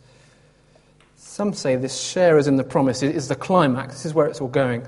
Some 1.16 1.52
say 1.52 1.76
this 1.76 2.00
sharers 2.00 2.46
in 2.46 2.56
the 2.56 2.64
promise 2.64 3.02
is 3.02 3.28
the 3.28 3.34
climax. 3.34 3.94
This 3.94 4.06
is 4.06 4.14
where 4.14 4.26
it's 4.26 4.40
all 4.40 4.48
going. 4.48 4.86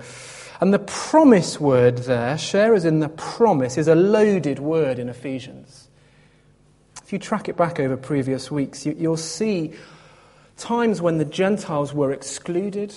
And 0.60 0.72
the 0.72 0.78
promise 0.78 1.60
word 1.60 1.98
there, 1.98 2.38
sharers 2.38 2.84
in 2.84 3.00
the 3.00 3.08
promise, 3.08 3.76
is 3.76 3.88
a 3.88 3.94
loaded 3.94 4.58
word 4.58 4.98
in 4.98 5.08
Ephesians. 5.08 5.88
If 7.02 7.12
you 7.12 7.18
track 7.18 7.48
it 7.48 7.56
back 7.56 7.78
over 7.78 7.96
previous 7.96 8.50
weeks, 8.50 8.86
you, 8.86 8.94
will 9.08 9.16
see 9.16 9.74
times 10.56 11.00
when 11.00 11.18
the 11.18 11.24
Gentiles 11.24 11.92
were 11.92 12.12
excluded 12.12 12.94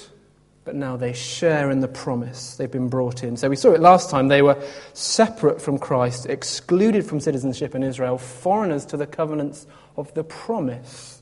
but 0.65 0.75
now 0.75 0.97
they 0.97 1.13
share 1.13 1.71
in 1.71 1.79
the 1.79 1.87
promise. 1.87 2.55
They've 2.55 2.69
been 2.69 2.89
brought 2.89 3.23
in. 3.23 3.37
So 3.37 3.49
we 3.49 3.55
saw 3.55 3.71
it 3.71 3.79
last 3.79 4.09
time. 4.09 4.27
They 4.27 4.41
were 4.41 4.61
separate 4.93 5.61
from 5.61 5.79
Christ, 5.79 6.25
excluded 6.25 7.05
from 7.05 7.19
citizenship 7.19 7.75
in 7.75 7.83
Israel, 7.83 8.17
foreigners 8.17 8.85
to 8.87 8.97
the 8.97 9.07
covenants 9.07 9.65
of 9.95 10.13
the 10.13 10.23
promise. 10.23 11.21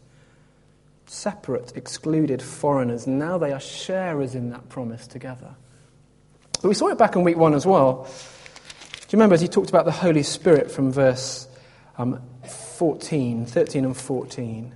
Separate, 1.05 1.71
excluded 1.75 2.41
foreigners. 2.41 3.07
Now 3.07 3.37
they 3.37 3.53
are 3.53 3.59
sharers 3.59 4.35
in 4.35 4.49
that 4.49 4.67
promise 4.69 5.07
together. 5.07 5.55
But 6.61 6.67
we 6.67 6.73
saw 6.73 6.87
it 6.87 6.97
back 6.97 7.15
in 7.15 7.23
week 7.23 7.37
one 7.37 7.53
as 7.53 7.65
well. 7.65 8.03
Do 8.03 9.15
you 9.15 9.19
remember 9.19 9.35
as 9.35 9.41
he 9.41 9.47
talked 9.47 9.69
about 9.69 9.85
the 9.85 9.91
Holy 9.91 10.23
Spirit 10.23 10.69
from 10.69 10.91
verse 10.91 11.47
um, 11.97 12.21
14, 12.45 13.45
13 13.45 13.85
and 13.85 13.95
14? 13.95 14.73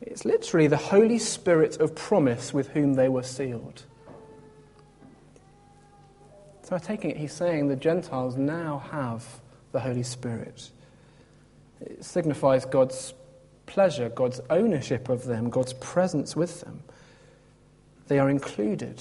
It's 0.00 0.24
literally 0.24 0.66
the 0.66 0.76
Holy 0.76 1.18
Spirit 1.18 1.78
of 1.78 1.94
promise 1.94 2.54
with 2.54 2.68
whom 2.68 2.94
they 2.94 3.08
were 3.08 3.22
sealed. 3.22 3.84
So, 6.62 6.76
I'm 6.76 6.80
taking 6.80 7.10
it, 7.10 7.16
he's 7.16 7.32
saying 7.32 7.68
the 7.68 7.76
Gentiles 7.76 8.36
now 8.36 8.82
have 8.90 9.24
the 9.72 9.80
Holy 9.80 10.02
Spirit. 10.02 10.70
It 11.80 12.04
signifies 12.04 12.64
God's 12.64 13.14
pleasure, 13.66 14.08
God's 14.08 14.40
ownership 14.50 15.08
of 15.08 15.24
them, 15.24 15.50
God's 15.50 15.72
presence 15.74 16.36
with 16.36 16.60
them. 16.60 16.82
They 18.08 18.18
are 18.18 18.30
included, 18.30 19.00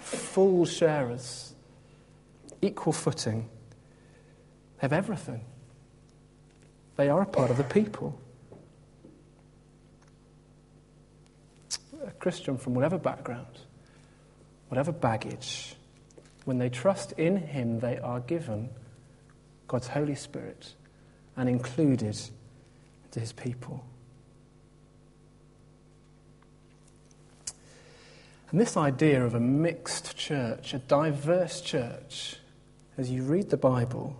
full 0.00 0.64
sharers, 0.66 1.54
equal 2.62 2.92
footing. 2.92 3.48
They 4.76 4.82
have 4.82 4.92
everything. 4.92 5.44
They 6.96 7.08
are 7.08 7.22
a 7.22 7.26
part 7.26 7.50
of 7.50 7.56
the 7.56 7.64
people. 7.64 8.20
A 12.10 12.14
Christian 12.14 12.58
from 12.58 12.74
whatever 12.74 12.98
background, 12.98 13.60
whatever 14.68 14.92
baggage, 14.92 15.74
when 16.44 16.58
they 16.58 16.68
trust 16.68 17.12
in 17.12 17.36
Him, 17.36 17.80
they 17.80 17.98
are 17.98 18.20
given 18.20 18.70
God's 19.68 19.88
Holy 19.88 20.14
Spirit 20.14 20.74
and 21.36 21.48
included 21.48 22.18
to 23.12 23.20
His 23.20 23.32
people. 23.32 23.84
And 28.50 28.60
this 28.60 28.76
idea 28.76 29.24
of 29.24 29.34
a 29.34 29.40
mixed 29.40 30.16
church, 30.16 30.74
a 30.74 30.78
diverse 30.78 31.60
church, 31.60 32.36
as 32.98 33.10
you 33.10 33.22
read 33.22 33.50
the 33.50 33.56
Bible, 33.56 34.16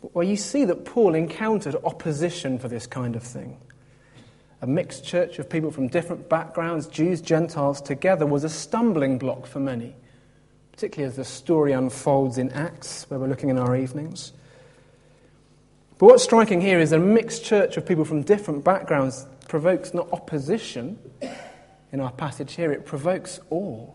well, 0.00 0.26
you 0.26 0.36
see 0.36 0.64
that 0.64 0.84
Paul 0.84 1.14
encountered 1.14 1.76
opposition 1.84 2.58
for 2.58 2.68
this 2.68 2.86
kind 2.86 3.16
of 3.16 3.22
thing 3.22 3.58
a 4.62 4.66
mixed 4.66 5.04
church 5.04 5.38
of 5.38 5.48
people 5.48 5.70
from 5.70 5.88
different 5.88 6.28
backgrounds, 6.28 6.86
Jews, 6.86 7.20
Gentiles, 7.20 7.80
together 7.80 8.26
was 8.26 8.44
a 8.44 8.48
stumbling 8.48 9.18
block 9.18 9.46
for 9.46 9.60
many, 9.60 9.94
particularly 10.72 11.08
as 11.08 11.16
the 11.16 11.24
story 11.24 11.72
unfolds 11.72 12.36
in 12.36 12.50
Acts, 12.50 13.08
where 13.08 13.18
we're 13.18 13.28
looking 13.28 13.48
in 13.48 13.58
our 13.58 13.74
evenings. 13.74 14.32
But 15.98 16.06
what's 16.06 16.24
striking 16.24 16.60
here 16.60 16.78
is 16.78 16.92
a 16.92 16.98
mixed 16.98 17.44
church 17.44 17.76
of 17.76 17.86
people 17.86 18.04
from 18.04 18.22
different 18.22 18.64
backgrounds 18.64 19.26
provokes 19.48 19.92
not 19.92 20.12
opposition 20.12 20.98
in 21.92 22.00
our 22.00 22.12
passage 22.12 22.54
here, 22.54 22.70
it 22.70 22.86
provokes 22.86 23.40
awe. 23.50 23.86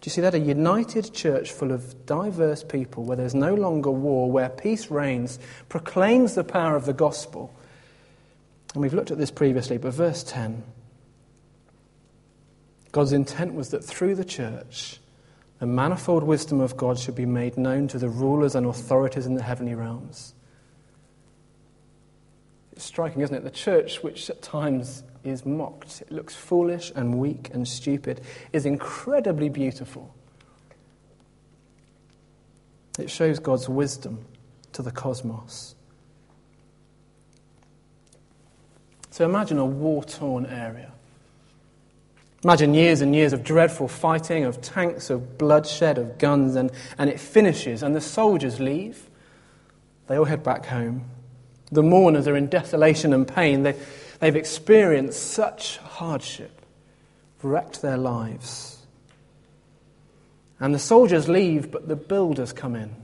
Do 0.00 0.08
you 0.08 0.10
see 0.10 0.22
that? 0.22 0.34
A 0.34 0.38
united 0.38 1.12
church 1.12 1.52
full 1.52 1.70
of 1.70 2.06
diverse 2.06 2.64
people 2.64 3.04
where 3.04 3.16
there's 3.16 3.34
no 3.34 3.54
longer 3.54 3.90
war, 3.90 4.30
where 4.30 4.48
peace 4.48 4.90
reigns, 4.90 5.38
proclaims 5.68 6.34
the 6.34 6.42
power 6.42 6.74
of 6.74 6.86
the 6.86 6.92
gospel 6.92 7.54
and 8.74 8.82
we've 8.82 8.94
looked 8.94 9.10
at 9.10 9.18
this 9.18 9.30
previously, 9.30 9.78
but 9.78 9.92
verse 9.92 10.22
10 10.22 10.62
God's 12.92 13.12
intent 13.12 13.54
was 13.54 13.70
that 13.70 13.82
through 13.82 14.14
the 14.14 14.24
church, 14.24 15.00
the 15.58 15.66
manifold 15.66 16.22
wisdom 16.22 16.60
of 16.60 16.76
God 16.76 16.98
should 16.98 17.14
be 17.14 17.24
made 17.24 17.56
known 17.56 17.88
to 17.88 17.98
the 17.98 18.08
rulers 18.08 18.54
and 18.54 18.66
authorities 18.66 19.24
in 19.24 19.34
the 19.34 19.42
heavenly 19.42 19.74
realms. 19.74 20.34
It's 22.72 22.84
striking, 22.84 23.22
isn't 23.22 23.34
it? 23.34 23.44
The 23.44 23.50
church, 23.50 24.02
which 24.02 24.28
at 24.28 24.42
times 24.42 25.04
is 25.24 25.46
mocked, 25.46 26.02
it 26.02 26.12
looks 26.12 26.34
foolish 26.34 26.92
and 26.94 27.18
weak 27.18 27.50
and 27.54 27.66
stupid, 27.66 28.20
is 28.52 28.66
incredibly 28.66 29.48
beautiful. 29.48 30.14
It 32.98 33.08
shows 33.08 33.38
God's 33.38 33.68
wisdom 33.68 34.24
to 34.72 34.82
the 34.82 34.90
cosmos. 34.90 35.74
So 39.12 39.26
imagine 39.26 39.58
a 39.58 39.66
war 39.66 40.02
torn 40.02 40.46
area. 40.46 40.90
Imagine 42.42 42.72
years 42.72 43.02
and 43.02 43.14
years 43.14 43.34
of 43.34 43.44
dreadful 43.44 43.86
fighting, 43.86 44.44
of 44.44 44.62
tanks, 44.62 45.10
of 45.10 45.36
bloodshed, 45.36 45.98
of 45.98 46.16
guns, 46.16 46.56
and, 46.56 46.72
and 46.96 47.10
it 47.10 47.20
finishes, 47.20 47.82
and 47.82 47.94
the 47.94 48.00
soldiers 48.00 48.58
leave. 48.58 49.10
They 50.06 50.16
all 50.16 50.24
head 50.24 50.42
back 50.42 50.64
home. 50.64 51.04
The 51.70 51.82
mourners 51.82 52.26
are 52.26 52.34
in 52.36 52.46
desolation 52.46 53.12
and 53.12 53.28
pain. 53.28 53.64
They, 53.64 53.76
they've 54.18 54.34
experienced 54.34 55.22
such 55.22 55.76
hardship, 55.76 56.62
wrecked 57.42 57.82
their 57.82 57.98
lives. 57.98 58.78
And 60.58 60.74
the 60.74 60.78
soldiers 60.78 61.28
leave, 61.28 61.70
but 61.70 61.86
the 61.86 61.96
builders 61.96 62.54
come 62.54 62.74
in. 62.74 62.96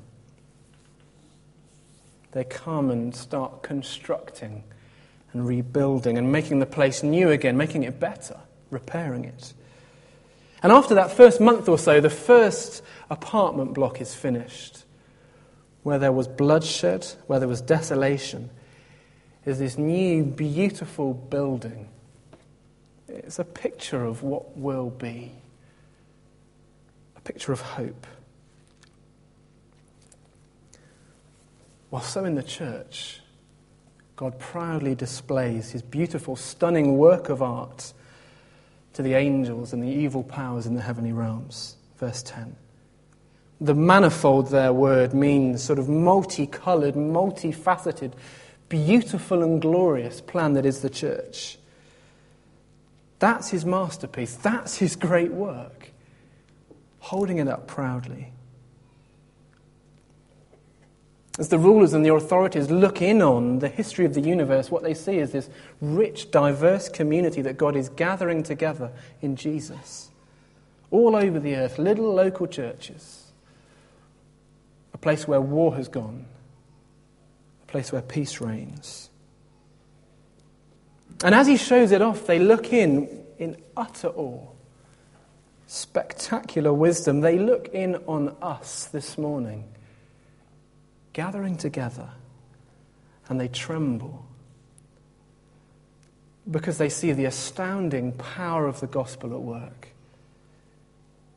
They 2.33 2.45
come 2.45 2.91
and 2.91 3.15
start 3.15 3.63
constructing 3.63 4.65
and 5.33 5.47
rebuilding 5.47 6.19
and 6.19 6.33
making 6.33 6.59
the 6.59 6.67
place 6.67 7.03
new 7.03 7.31
again, 7.31 7.57
making 7.57 7.83
it 7.85 8.01
better 8.01 8.37
repairing 8.71 9.25
it. 9.25 9.53
And 10.63 10.73
after 10.73 10.95
that 10.97 11.13
first 11.13 11.41
month 11.41 11.69
or 11.69 11.79
so, 11.79 12.01
the 12.01 12.11
first 12.11 12.83
apartment 13.11 13.75
block 13.75 14.01
is 14.01 14.15
finished. 14.15 14.85
Where 15.83 15.99
there 15.99 16.13
was 16.13 16.27
bloodshed, 16.27 17.07
where 17.27 17.39
there 17.39 17.49
was 17.49 17.61
desolation, 17.61 18.51
is 19.45 19.59
this 19.59 19.79
new, 19.79 20.25
beautiful 20.25 21.15
building. 21.15 21.89
It's 23.09 23.39
a 23.39 23.45
picture 23.45 24.05
of 24.05 24.23
what 24.23 24.59
will 24.59 24.91
be, 24.91 25.33
a 27.17 27.21
picture 27.21 27.53
of 27.53 27.61
hope. 27.61 28.07
While 31.91 32.03
so 32.03 32.25
in 32.25 32.35
the 32.35 32.43
church, 32.43 33.21
God 34.19 34.37
proudly 34.41 34.97
displays 34.97 35.71
his 35.71 35.81
beautiful, 35.81 36.35
stunning 36.35 36.99
work 36.99 37.29
of 37.29 37.41
art 37.41 37.93
to 38.95 39.01
the 39.01 39.15
angels 39.15 39.73
and 39.73 39.81
the 39.81 39.87
evil 39.87 40.25
powers 40.25 40.67
in 40.67 40.75
the 40.75 40.83
heavenly 40.83 41.13
realms. 41.13 41.77
Verse 41.99 42.21
10. 42.25 42.57
The 43.61 43.75
manifold 43.75 44.51
there 44.51 44.73
word 44.73 45.15
means 45.15 45.63
sort 45.63 45.79
of 45.79 45.89
multicolored, 45.89 46.97
multifaceted, 46.97 48.15
beautiful 48.69 49.45
and 49.45 49.63
glorious 49.63 50.21
plan 50.21 50.55
that 50.55 50.67
is 50.67 50.81
the 50.81 50.91
church. 50.91 51.57
That's 53.21 53.51
his 53.51 53.65
masterpiece. 53.65 54.35
That's 54.35 54.79
his 54.79 54.97
great 54.97 55.31
work. 55.31 55.91
Holding 56.99 57.39
it 57.39 57.47
up 57.47 57.69
proudly. 57.69 58.33
As 61.39 61.51
the 61.51 61.59
rulers 61.59 61.93
and 61.93 62.05
the 62.05 62.13
authorities 62.13 62.69
look 62.69 63.01
in 63.01 63.23
on 63.23 63.61
the 63.61 63.69
history 63.69 64.05
of 64.05 64.15
the 64.15 64.21
universe, 64.21 64.73
what 64.73 64.83
they 64.83 64.93
see 64.93 65.19
is 65.19 65.31
this 65.31 65.49
rich, 65.81 66.33
diverse 66.33 66.89
community 66.89 67.43
that 67.43 67.57
God 67.57 67.77
is 67.77 67.89
gathering 67.91 68.43
together 68.43 68.91
in 69.23 69.37
Jesus. 69.37 70.11
All 70.91 71.15
over 71.15 71.39
the 71.39 71.55
earth, 71.55 71.79
little 71.79 72.13
local 72.13 72.49
churches. 72.49 73.31
A 74.93 74.99
place 74.99 75.29
where 75.29 75.41
war 75.41 75.77
has 75.77 75.87
gone, 75.87 76.27
a 77.63 77.71
place 77.71 77.93
where 77.93 78.03
peace 78.03 78.41
reigns. 78.41 79.09
And 81.23 81.37
as 81.37 81.47
he 81.47 81.57
shows 81.57 81.93
it 81.93 82.03
off, 82.03 82.27
they 82.27 82.41
look 82.41 82.73
in 82.73 83.09
in 83.39 83.57
utter 83.77 84.09
awe. 84.09 84.45
Spectacular 85.69 86.73
wisdom. 86.73 87.21
They 87.21 87.39
look 87.39 87.69
in 87.69 87.97
on 88.07 88.35
us 88.43 88.87
this 88.87 89.17
morning 89.17 89.65
gathering 91.19 91.57
together 91.57 92.09
and 93.29 93.41
they 93.41 93.49
tremble 93.49 94.25
because 96.49 96.79
they 96.79 96.89
see 96.89 97.11
the 97.11 97.25
astounding 97.25 98.13
power 98.13 98.69
of 98.69 98.79
the 98.79 98.87
gospel 98.87 99.35
at 99.35 99.41
work. 99.41 99.89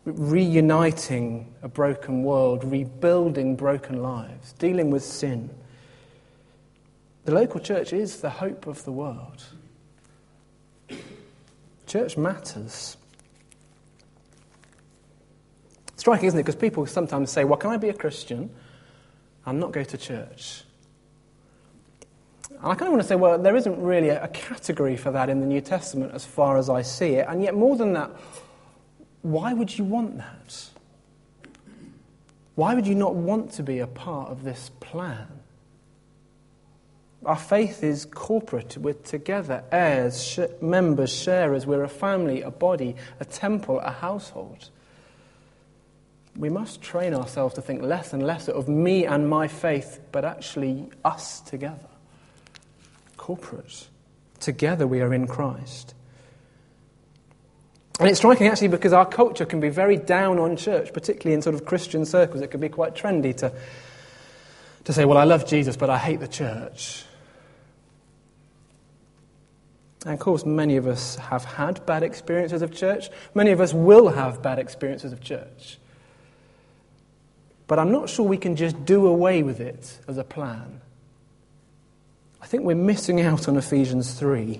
Reuniting 0.06 1.52
a 1.63 1.67
broken 1.67 2.22
world, 2.22 2.63
rebuilding 2.63 3.56
broken 3.56 4.04
lives, 4.04 4.54
dealing 4.60 4.91
with 4.91 5.02
sin. 5.04 5.50
The 7.26 7.34
local 7.34 7.60
church 7.60 7.91
is 7.91 8.22
the 8.22 8.30
hope 8.30 8.67
of 8.67 8.86
the 8.86 8.91
world. 8.91 9.44
Church 11.88 12.17
matters. 12.17 12.98
Striking, 15.96 16.28
isn't 16.28 16.39
it? 16.39 16.44
Because 16.44 16.56
people 16.56 16.86
sometimes 16.86 17.32
say, 17.32 17.46
Well, 17.46 17.58
can 17.58 17.72
I 17.72 17.78
be 17.78 17.89
a 17.89 17.96
Christian? 17.96 18.52
And 19.45 19.60
not 19.60 19.71
go 19.71 19.84
to 19.84 19.97
church. 19.97 20.63
And 22.49 22.71
I 22.71 22.75
kind 22.75 22.84
of 22.84 22.89
want 22.89 23.01
to 23.01 23.08
say, 23.08 23.15
well, 23.15 23.38
there 23.38 23.56
isn't 23.56 23.82
really 23.82 24.10
a, 24.10 24.27
category 24.27 24.97
for 24.97 25.12
that 25.12 25.30
in 25.30 25.39
the 25.39 25.47
New 25.47 25.62
Testament 25.62 26.13
as 26.13 26.25
far 26.25 26.58
as 26.58 26.69
I 26.69 26.82
see 26.82 27.15
it. 27.15 27.25
And 27.27 27.41
yet, 27.41 27.56
more 27.56 27.75
than 27.75 27.93
that, 27.93 28.12
why 29.21 29.54
would 29.54 29.77
you 29.77 29.84
want 29.84 30.17
that? 30.17 30.69
Why 32.56 32.75
would 32.75 32.86
you 32.86 32.95
not 32.95 33.15
want 33.15 33.54
to 33.54 33.63
be 33.63 33.80
a 33.80 33.88
part 33.88 34.30
of 34.30 34.43
this 34.43 34.69
plan? 34.80 35.27
Our 37.25 37.38
faith 37.38 37.84
is 37.84 38.06
corporate. 38.06 38.77
We're 38.77 38.93
together, 38.93 39.63
heirs, 39.71 40.23
sh- 40.23 40.39
members, 40.62 41.12
sharers. 41.12 41.65
We're 41.65 41.84
a 41.84 41.89
family, 41.89 42.41
a 42.41 42.51
body, 42.51 42.95
a 43.19 43.25
temple, 43.25 43.80
a 43.80 43.91
household 43.91 44.69
we 46.36 46.50
must 46.50 46.82
train 46.82 47.13
ourselves 47.13 47.56
to 47.56 47.62
think 47.62 47.82
less 47.82 48.13
and 48.13 48.26
less 48.26 48.48
of 48.48 48.67
me 48.67 49.06
and 49.06 49.30
my 49.30 49.48
faith, 49.48 50.00
but 50.12 50.24
actually 50.24 50.89
us 51.04 51.41
together. 51.41 51.89
Corporate. 53.17 53.88
Together 54.39 54.88
we 54.88 55.02
are 55.02 55.13
in 55.13 55.28
Christ. 55.28 55.94
And 58.00 58.10
it's 58.10 58.20
striking 58.20 58.48
actually 58.48 58.70
because 58.70 58.94
our 58.94 59.06
culture 59.06 59.46
can 59.46 59.60
be 59.60 59.70
very 59.70 59.98
down 59.98 60.39
on 60.39 60.56
church, 60.56 60.91
particularly 60.94 61.36
in 61.36 61.41
sort 61.41 61.54
of 61.54 61.65
Christian 61.65 62.06
circles. 62.06 62.41
It 62.41 62.48
can 62.48 62.60
be 62.60 62.70
quite 62.70 62.96
trendy 62.96 63.36
to, 63.38 63.54
to 64.86 64.94
say, 64.94 65.06
well, 65.06 65.17
I 65.17 65.26
love 65.26 65.46
Jesus, 65.46 65.78
but 65.78 65.89
I 65.89 66.00
hate 66.00 66.20
the 66.20 66.28
church. 66.28 67.04
And 70.04 70.13
of 70.13 70.20
course, 70.20 70.46
many 70.46 70.78
of 70.78 70.88
us 70.88 71.17
have 71.17 71.46
had 71.46 71.86
bad 71.86 72.02
experiences 72.02 72.63
of 72.63 72.74
church. 72.74 73.10
Many 73.36 73.52
of 73.52 73.62
us 73.62 73.72
will 73.72 74.08
have 74.08 74.41
bad 74.41 74.58
experiences 74.58 75.13
of 75.13 75.22
church. 75.22 75.78
But 77.71 77.79
I'm 77.79 77.93
not 77.93 78.10
sure 78.10 78.27
we 78.27 78.36
can 78.36 78.57
just 78.57 78.84
do 78.84 79.07
away 79.07 79.43
with 79.43 79.62
it 79.62 79.97
as 80.05 80.17
a 80.17 80.25
plan. 80.25 80.81
I 82.41 82.45
think 82.45 82.63
we're 82.63 82.75
missing 82.75 83.21
out 83.21 83.47
on 83.47 83.55
Ephesians 83.55 84.13
3. 84.13 84.60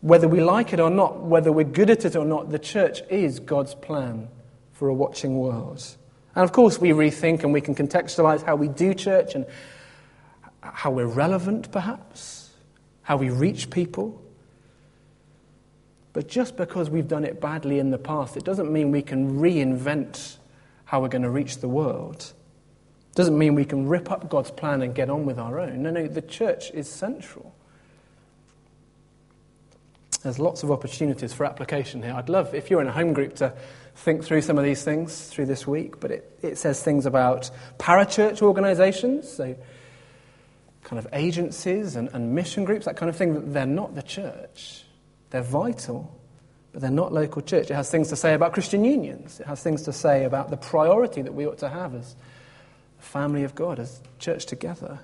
Whether 0.00 0.26
we 0.26 0.40
like 0.40 0.72
it 0.72 0.80
or 0.80 0.88
not, 0.88 1.20
whether 1.20 1.52
we're 1.52 1.64
good 1.64 1.90
at 1.90 2.06
it 2.06 2.16
or 2.16 2.24
not, 2.24 2.48
the 2.48 2.58
church 2.58 3.02
is 3.10 3.40
God's 3.40 3.74
plan 3.74 4.28
for 4.72 4.88
a 4.88 4.94
watching 4.94 5.36
world. 5.36 5.84
And 6.34 6.42
of 6.42 6.52
course, 6.52 6.80
we 6.80 6.92
rethink 6.92 7.42
and 7.42 7.52
we 7.52 7.60
can 7.60 7.74
contextualize 7.74 8.42
how 8.42 8.56
we 8.56 8.68
do 8.68 8.94
church 8.94 9.34
and 9.34 9.44
how 10.62 10.92
we're 10.92 11.04
relevant, 11.04 11.70
perhaps, 11.72 12.52
how 13.02 13.18
we 13.18 13.28
reach 13.28 13.68
people. 13.68 14.18
But 16.14 16.26
just 16.26 16.56
because 16.56 16.88
we've 16.88 17.06
done 17.06 17.26
it 17.26 17.38
badly 17.38 17.78
in 17.78 17.90
the 17.90 17.98
past, 17.98 18.38
it 18.38 18.44
doesn't 18.44 18.72
mean 18.72 18.92
we 18.92 19.02
can 19.02 19.40
reinvent 19.40 20.38
how 20.92 21.00
we're 21.00 21.08
going 21.08 21.22
to 21.22 21.30
reach 21.30 21.56
the 21.56 21.68
world. 21.68 22.34
Doesn't 23.14 23.38
mean 23.38 23.54
we 23.54 23.64
can 23.64 23.88
rip 23.88 24.10
up 24.10 24.28
God's 24.28 24.50
plan 24.50 24.82
and 24.82 24.94
get 24.94 25.08
on 25.08 25.24
with 25.24 25.38
our 25.38 25.58
own. 25.58 25.82
No, 25.82 25.90
no, 25.90 26.06
the 26.06 26.20
church 26.20 26.70
is 26.72 26.86
central. 26.86 27.54
There's 30.22 30.38
lots 30.38 30.62
of 30.62 30.70
opportunities 30.70 31.32
for 31.32 31.46
application 31.46 32.02
here. 32.02 32.12
I'd 32.12 32.28
love, 32.28 32.54
if 32.54 32.70
you're 32.70 32.82
in 32.82 32.88
a 32.88 32.92
home 32.92 33.14
group, 33.14 33.36
to 33.36 33.54
think 33.96 34.22
through 34.22 34.42
some 34.42 34.58
of 34.58 34.64
these 34.64 34.84
things 34.84 35.28
through 35.28 35.46
this 35.46 35.66
week. 35.66 35.98
But 35.98 36.10
it, 36.10 36.38
it 36.42 36.58
says 36.58 36.82
things 36.82 37.06
about 37.06 37.50
parachurch 37.78 38.42
organizations, 38.42 39.32
so 39.32 39.56
kind 40.84 40.98
of 40.98 41.08
agencies 41.14 41.96
and, 41.96 42.10
and 42.12 42.34
mission 42.34 42.66
groups, 42.66 42.84
that 42.84 42.98
kind 42.98 43.08
of 43.08 43.16
thing. 43.16 43.54
They're 43.54 43.64
not 43.64 43.94
the 43.94 44.02
church, 44.02 44.84
they're 45.30 45.40
vital 45.40 46.20
but 46.72 46.80
they're 46.80 46.90
not 46.90 47.12
local 47.12 47.42
church. 47.42 47.70
It 47.70 47.74
has 47.74 47.90
things 47.90 48.08
to 48.08 48.16
say 48.16 48.34
about 48.34 48.52
Christian 48.52 48.84
unions. 48.84 49.40
It 49.40 49.46
has 49.46 49.62
things 49.62 49.82
to 49.82 49.92
say 49.92 50.24
about 50.24 50.50
the 50.50 50.56
priority 50.56 51.22
that 51.22 51.34
we 51.34 51.46
ought 51.46 51.58
to 51.58 51.68
have 51.68 51.94
as 51.94 52.16
a 52.98 53.02
family 53.02 53.44
of 53.44 53.54
God, 53.54 53.78
as 53.78 54.00
church 54.18 54.46
together. 54.46 55.00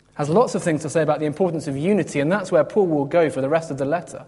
It 0.00 0.14
has 0.14 0.28
lots 0.30 0.54
of 0.54 0.62
things 0.62 0.82
to 0.82 0.90
say 0.90 1.02
about 1.02 1.20
the 1.20 1.26
importance 1.26 1.66
of 1.66 1.76
unity, 1.76 2.20
and 2.20 2.32
that's 2.32 2.50
where 2.50 2.64
Paul 2.64 2.86
will 2.86 3.04
go 3.04 3.28
for 3.30 3.40
the 3.40 3.48
rest 3.48 3.70
of 3.70 3.78
the 3.78 3.84
letter. 3.84 4.24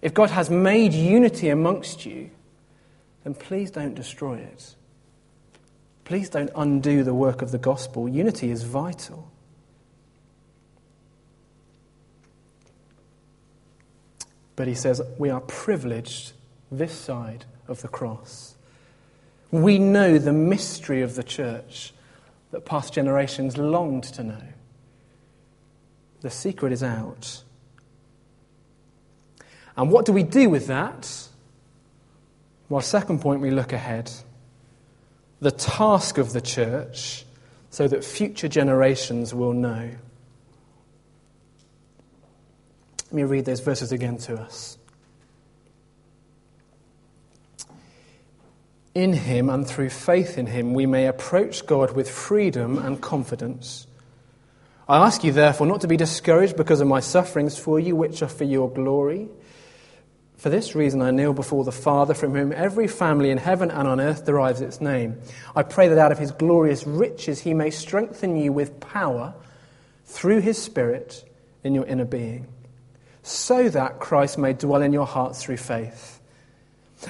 If 0.00 0.14
God 0.14 0.30
has 0.30 0.50
made 0.50 0.92
unity 0.92 1.48
amongst 1.48 2.06
you, 2.06 2.30
then 3.24 3.34
please 3.34 3.70
don't 3.70 3.94
destroy 3.94 4.36
it. 4.36 4.74
Please 6.04 6.28
don't 6.28 6.50
undo 6.56 7.04
the 7.04 7.14
work 7.14 7.42
of 7.42 7.52
the 7.52 7.58
gospel. 7.58 8.08
Unity 8.08 8.50
is 8.50 8.64
vital. 8.64 9.31
But 14.56 14.68
he 14.68 14.74
says 14.74 15.00
we 15.18 15.30
are 15.30 15.40
privileged 15.40 16.32
this 16.70 16.92
side 16.92 17.44
of 17.68 17.82
the 17.82 17.88
cross. 17.88 18.56
We 19.50 19.78
know 19.78 20.18
the 20.18 20.32
mystery 20.32 21.02
of 21.02 21.14
the 21.14 21.22
church 21.22 21.92
that 22.50 22.64
past 22.64 22.92
generations 22.92 23.56
longed 23.56 24.04
to 24.04 24.22
know. 24.24 24.42
The 26.20 26.30
secret 26.30 26.72
is 26.72 26.82
out. 26.82 27.42
And 29.76 29.90
what 29.90 30.04
do 30.04 30.12
we 30.12 30.22
do 30.22 30.48
with 30.48 30.66
that? 30.68 31.28
Well, 32.68 32.80
second 32.80 33.20
point, 33.20 33.40
we 33.40 33.50
look 33.50 33.72
ahead. 33.72 34.10
The 35.40 35.50
task 35.50 36.18
of 36.18 36.32
the 36.32 36.40
church 36.40 37.24
so 37.70 37.88
that 37.88 38.04
future 38.04 38.48
generations 38.48 39.34
will 39.34 39.52
know. 39.52 39.90
Let 43.12 43.16
me 43.16 43.24
read 43.24 43.44
those 43.44 43.60
verses 43.60 43.92
again 43.92 44.16
to 44.20 44.40
us. 44.40 44.78
In 48.94 49.12
him 49.12 49.50
and 49.50 49.66
through 49.66 49.90
faith 49.90 50.38
in 50.38 50.46
him, 50.46 50.72
we 50.72 50.86
may 50.86 51.06
approach 51.06 51.66
God 51.66 51.92
with 51.92 52.08
freedom 52.08 52.78
and 52.78 53.02
confidence. 53.02 53.86
I 54.88 55.04
ask 55.04 55.24
you, 55.24 55.32
therefore, 55.32 55.66
not 55.66 55.82
to 55.82 55.88
be 55.88 55.98
discouraged 55.98 56.56
because 56.56 56.80
of 56.80 56.88
my 56.88 57.00
sufferings 57.00 57.58
for 57.58 57.78
you, 57.78 57.94
which 57.94 58.22
are 58.22 58.28
for 58.28 58.44
your 58.44 58.70
glory. 58.70 59.28
For 60.38 60.48
this 60.48 60.74
reason, 60.74 61.02
I 61.02 61.10
kneel 61.10 61.34
before 61.34 61.64
the 61.64 61.70
Father, 61.70 62.14
from 62.14 62.34
whom 62.34 62.50
every 62.50 62.88
family 62.88 63.28
in 63.28 63.36
heaven 63.36 63.70
and 63.70 63.86
on 63.86 64.00
earth 64.00 64.24
derives 64.24 64.62
its 64.62 64.80
name. 64.80 65.20
I 65.54 65.64
pray 65.64 65.88
that 65.88 65.98
out 65.98 66.12
of 66.12 66.18
his 66.18 66.32
glorious 66.32 66.86
riches 66.86 67.40
he 67.40 67.52
may 67.52 67.68
strengthen 67.68 68.38
you 68.38 68.54
with 68.54 68.80
power 68.80 69.34
through 70.06 70.40
his 70.40 70.56
Spirit 70.56 71.28
in 71.62 71.74
your 71.74 71.84
inner 71.84 72.06
being, 72.06 72.46
so 73.22 73.68
that 73.68 74.00
Christ 74.00 74.38
may 74.38 74.52
dwell 74.52 74.82
in 74.82 74.92
your 74.92 75.06
hearts 75.06 75.42
through 75.42 75.58
faith 75.58 76.12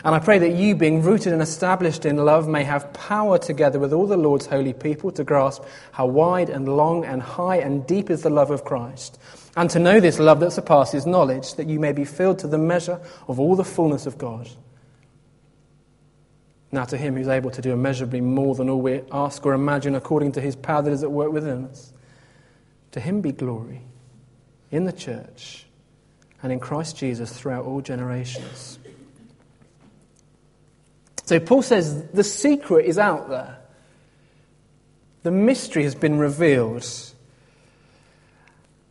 and 0.04 0.14
I 0.14 0.18
pray 0.20 0.38
that 0.38 0.54
you, 0.54 0.74
being 0.74 1.02
rooted 1.02 1.32
and 1.32 1.42
established 1.42 2.06
in 2.06 2.16
love, 2.16 2.48
may 2.48 2.64
have 2.64 2.92
power 2.94 3.38
together 3.38 3.78
with 3.78 3.92
all 3.92 4.06
the 4.06 4.16
Lord's 4.16 4.46
holy 4.46 4.72
people 4.72 5.12
to 5.12 5.24
grasp 5.24 5.62
how 5.92 6.06
wide 6.06 6.48
and 6.48 6.66
long 6.66 7.04
and 7.04 7.20
high 7.20 7.56
and 7.56 7.86
deep 7.86 8.08
is 8.08 8.22
the 8.22 8.30
love 8.30 8.50
of 8.50 8.64
Christ, 8.64 9.20
and 9.54 9.68
to 9.70 9.78
know 9.78 10.00
this 10.00 10.18
love 10.18 10.40
that 10.40 10.52
surpasses 10.52 11.06
knowledge, 11.06 11.54
that 11.54 11.68
you 11.68 11.78
may 11.78 11.92
be 11.92 12.06
filled 12.06 12.38
to 12.38 12.48
the 12.48 12.58
measure 12.58 13.00
of 13.28 13.38
all 13.38 13.54
the 13.54 13.64
fullness 13.64 14.06
of 14.06 14.16
God. 14.16 14.48
Now, 16.72 16.84
to 16.86 16.96
him 16.96 17.14
who's 17.14 17.28
able 17.28 17.50
to 17.50 17.60
do 17.60 17.72
immeasurably 17.72 18.22
more 18.22 18.54
than 18.54 18.70
all 18.70 18.80
we 18.80 19.02
ask 19.12 19.44
or 19.44 19.52
imagine 19.52 19.94
according 19.94 20.32
to 20.32 20.40
his 20.40 20.56
power 20.56 20.80
that 20.80 20.92
is 20.92 21.02
at 21.02 21.12
work 21.12 21.30
within 21.30 21.66
us, 21.66 21.92
to 22.92 23.00
him 23.00 23.20
be 23.20 23.30
glory 23.30 23.82
in 24.70 24.84
the 24.84 24.92
church 24.92 25.66
and 26.42 26.52
in 26.52 26.60
Christ 26.60 26.96
Jesus 26.96 27.32
throughout 27.32 27.64
all 27.64 27.80
generations. 27.80 28.78
So 31.24 31.38
Paul 31.38 31.62
says 31.62 32.08
the 32.08 32.24
secret 32.24 32.86
is 32.86 32.98
out 32.98 33.28
there. 33.28 33.58
The 35.22 35.30
mystery 35.30 35.84
has 35.84 35.94
been 35.94 36.18
revealed. 36.18 36.86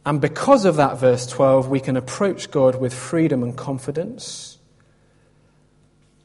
And 0.06 0.20
because 0.20 0.66
of 0.66 0.78
that, 0.78 0.98
verse 0.98 1.28
12, 1.28 1.68
we 1.68 1.80
can 1.80 1.98
approach 1.98 2.50
God 2.50 2.80
with 2.80 2.94
freedom 2.94 3.44
and 3.44 3.56
confidence. 3.56 4.58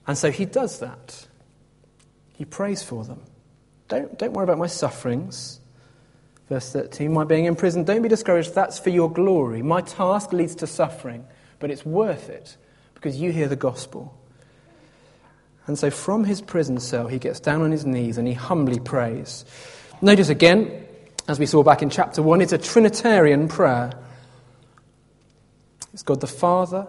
And 0.07 0.17
so 0.17 0.31
he 0.31 0.45
does 0.45 0.79
that. 0.79 1.27
He 2.35 2.45
prays 2.45 2.83
for 2.83 3.05
them. 3.05 3.23
Don't, 3.89 4.17
don't 4.19 4.33
worry 4.33 4.45
about 4.45 4.59
my 4.59 4.67
sufferings. 4.69 5.61
Verse 6.49 6.73
13, 6.73 7.13
my 7.13 7.25
being 7.25 7.47
in 7.47 7.57
prison, 7.57 7.83
don't 7.83 8.03
be 8.03 8.09
discouraged. 8.09 8.55
That's 8.55 8.79
for 8.79 8.91
your 8.91 9.11
glory. 9.11 9.63
My 9.63 9.81
task 9.81 10.33
leads 10.33 10.55
to 10.57 10.67
suffering, 10.67 11.27
but 11.59 11.71
it's 11.71 11.85
worth 11.85 12.29
it 12.29 12.57
because 12.95 13.21
you 13.21 13.33
hear 13.33 13.49
the 13.49 13.57
gospel. 13.57 14.17
And 15.67 15.77
so 15.77 15.91
from 15.91 16.25
his 16.25 16.41
prison 16.41 16.79
cell, 16.79 17.09
he 17.09 17.19
gets 17.19 17.41
down 17.41 17.63
on 17.63 17.73
his 17.73 17.85
knees 17.85 18.19
and 18.19 18.29
he 18.29 18.35
humbly 18.35 18.79
prays. 18.79 19.45
Notice 20.01 20.29
again, 20.29 20.87
as 21.27 21.41
we 21.41 21.47
saw 21.47 21.65
back 21.65 21.83
in 21.83 21.91
chapter 21.91 22.23
1, 22.23 22.41
it's 22.41 22.53
a 22.53 22.59
Trinitarian 22.59 23.49
prayer. 23.49 23.93
It's 25.93 26.05
God 26.05 26.21
the 26.21 26.29
Father, 26.29 26.87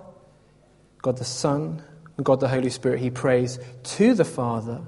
God 1.02 1.18
the 1.18 1.26
Son, 1.26 1.82
and 2.18 2.26
God 2.26 2.40
the 2.40 2.48
Holy 2.48 2.70
Spirit. 2.70 3.00
He 3.00 3.10
prays 3.10 3.58
to 3.84 4.14
the 4.14 4.26
Father 4.26 4.82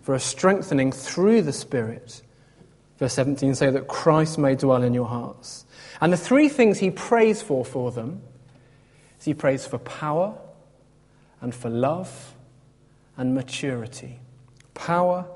for 0.00 0.14
a 0.14 0.20
strengthening 0.20 0.90
through 0.90 1.42
the 1.42 1.52
Spirit. 1.52 2.22
Verse 3.02 3.14
17, 3.14 3.56
so 3.56 3.72
that 3.72 3.88
Christ 3.88 4.38
may 4.38 4.54
dwell 4.54 4.84
in 4.84 4.94
your 4.94 5.08
hearts. 5.08 5.66
And 6.00 6.12
the 6.12 6.16
three 6.16 6.48
things 6.48 6.78
he 6.78 6.92
prays 6.92 7.42
for 7.42 7.64
for 7.64 7.90
them 7.90 8.22
is 9.18 9.24
he 9.24 9.34
prays 9.34 9.66
for 9.66 9.78
power 9.78 10.38
and 11.40 11.52
for 11.52 11.68
love 11.68 12.36
and 13.16 13.34
maturity. 13.34 14.20
Power, 14.74 15.26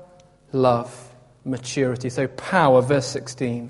love, 0.53 1.13
maturity. 1.43 2.09
So, 2.09 2.29
power, 2.29 2.81
verse 2.81 3.07
16. 3.07 3.69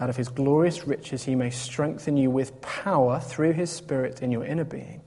Out 0.00 0.10
of 0.10 0.16
his 0.16 0.30
glorious 0.30 0.88
riches, 0.88 1.22
he 1.22 1.36
may 1.36 1.50
strengthen 1.50 2.16
you 2.16 2.28
with 2.28 2.60
power 2.60 3.20
through 3.20 3.52
his 3.52 3.70
Spirit 3.70 4.20
in 4.20 4.32
your 4.32 4.44
inner 4.44 4.64
being, 4.64 5.00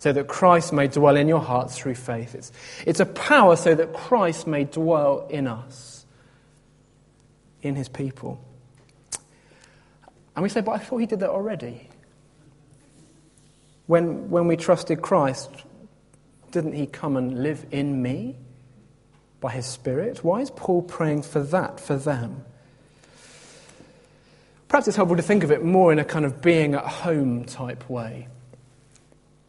so 0.00 0.12
that 0.12 0.28
Christ 0.28 0.74
may 0.74 0.88
dwell 0.88 1.16
in 1.16 1.28
your 1.28 1.40
hearts 1.40 1.78
through 1.78 1.94
faith. 1.94 2.34
It's, 2.34 2.52
it's 2.84 3.00
a 3.00 3.06
power 3.06 3.56
so 3.56 3.74
that 3.74 3.94
Christ 3.94 4.46
may 4.46 4.64
dwell 4.64 5.26
in 5.30 5.46
us, 5.46 6.01
in 7.62 7.74
his 7.74 7.88
people. 7.88 8.42
And 10.34 10.42
we 10.42 10.48
say, 10.48 10.60
but 10.60 10.72
I 10.72 10.78
thought 10.78 10.98
he 10.98 11.06
did 11.06 11.20
that 11.20 11.30
already. 11.30 11.88
When, 13.86 14.30
when 14.30 14.46
we 14.46 14.56
trusted 14.56 15.02
Christ, 15.02 15.50
didn't 16.50 16.74
he 16.74 16.86
come 16.86 17.16
and 17.16 17.42
live 17.42 17.66
in 17.70 18.02
me 18.02 18.36
by 19.40 19.52
his 19.52 19.66
Spirit? 19.66 20.22
Why 20.22 20.40
is 20.40 20.50
Paul 20.50 20.82
praying 20.82 21.22
for 21.22 21.42
that, 21.42 21.80
for 21.80 21.96
them? 21.96 22.44
Perhaps 24.68 24.88
it's 24.88 24.96
helpful 24.96 25.16
to 25.16 25.22
think 25.22 25.44
of 25.44 25.50
it 25.50 25.62
more 25.62 25.92
in 25.92 25.98
a 25.98 26.04
kind 26.04 26.24
of 26.24 26.40
being 26.40 26.74
at 26.74 26.84
home 26.84 27.44
type 27.44 27.90
way. 27.90 28.28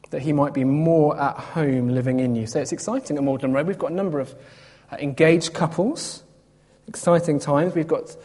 That 0.09 0.21
he 0.21 0.33
might 0.33 0.53
be 0.53 0.63
more 0.63 1.19
at 1.19 1.37
home 1.37 1.89
living 1.89 2.19
in 2.19 2.35
you. 2.35 2.45
So 2.45 2.59
it's 2.59 2.73
exciting 2.73 3.17
at 3.17 3.23
Magdalen 3.23 3.53
Road. 3.53 3.67
We've 3.67 3.77
got 3.77 3.91
a 3.91 3.95
number 3.95 4.19
of 4.19 4.35
uh, 4.91 4.97
engaged 4.99 5.53
couples, 5.53 6.22
exciting 6.87 7.39
times. 7.39 7.75
We've 7.75 7.87
got 7.87 8.15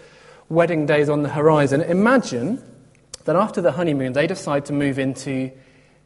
wedding 0.48 0.86
days 0.86 1.08
on 1.08 1.22
the 1.22 1.28
horizon. 1.28 1.82
Imagine 1.82 2.62
that 3.24 3.36
after 3.36 3.60
the 3.60 3.72
honeymoon, 3.72 4.12
they 4.12 4.26
decide 4.26 4.64
to 4.66 4.72
move 4.72 4.98
into 4.98 5.50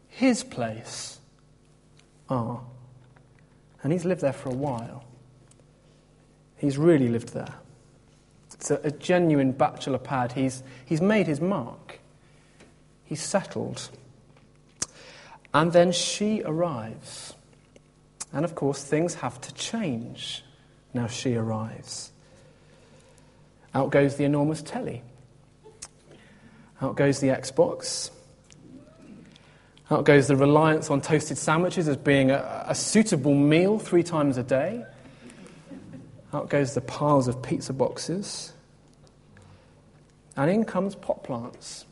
his 0.09 0.43
place 0.45 1.21
are. 2.29 2.61
And 3.83 3.93
he's 3.93 4.05
lived 4.05 4.21
there 4.21 4.33
for 4.33 4.49
a 4.49 4.55
while. 4.55 5.05
He's 6.57 6.79
really 6.79 7.09
lived 7.09 7.31
there. 7.31 7.55
It's 8.55 8.71
a, 8.71 8.81
a 8.85 8.91
genuine 8.91 9.53
bachelor 9.53 9.99
pad. 9.99 10.33
He's, 10.33 10.62
he's 10.85 11.01
made 11.01 11.27
his 11.27 11.41
mark, 11.41 11.99
he's 13.05 13.23
settled. 13.23 13.91
And 15.55 15.73
then 15.73 15.93
she 15.93 16.43
arrives. 16.45 17.35
And 18.33 18.45
of 18.45 18.55
course, 18.55 18.83
things 18.83 19.17
have 19.17 19.41
to 19.43 19.53
change 19.53 20.43
now 20.95 21.07
she 21.07 21.35
arrives. 21.35 22.12
Out 23.75 23.91
goes 23.91 24.17
the 24.17 24.25
enormous 24.25 24.63
telly. 24.63 25.03
Out 26.81 26.97
goes 26.97 27.21
the 27.21 27.29
Xbox. 27.29 28.11
Out 29.91 30.05
goes 30.05 30.29
the 30.29 30.37
reliance 30.37 30.91
on 30.91 31.01
toasted 31.01 31.39
sandwiches 31.39 31.89
as 31.89 31.97
being 31.97 32.31
a, 32.31 32.65
a 32.69 32.75
suitable 32.75 33.35
meal 33.35 33.79
three 33.79 34.03
times 34.03 34.37
a 34.37 34.43
day. 34.43 34.85
Out 36.33 36.49
goes 36.49 36.75
the 36.75 36.81
piles 36.81 37.29
of 37.29 37.43
pizza 37.43 37.73
boxes. 37.73 38.53
And 40.37 40.51
in 40.51 40.65
comes 40.65 40.95
pot 40.95 41.23
plants. 41.25 41.85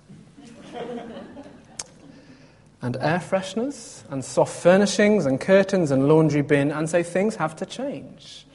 and 2.83 2.97
air 2.97 3.19
fresheners, 3.19 4.03
and 4.11 4.25
soft 4.25 4.57
furnishings, 4.62 5.27
and 5.27 5.40
curtains, 5.40 5.90
and 5.90 6.09
laundry 6.09 6.40
bin, 6.40 6.71
and 6.71 6.88
so 6.88 7.03
things 7.03 7.37
have 7.37 7.55
to 7.57 7.66
change. 7.66 8.47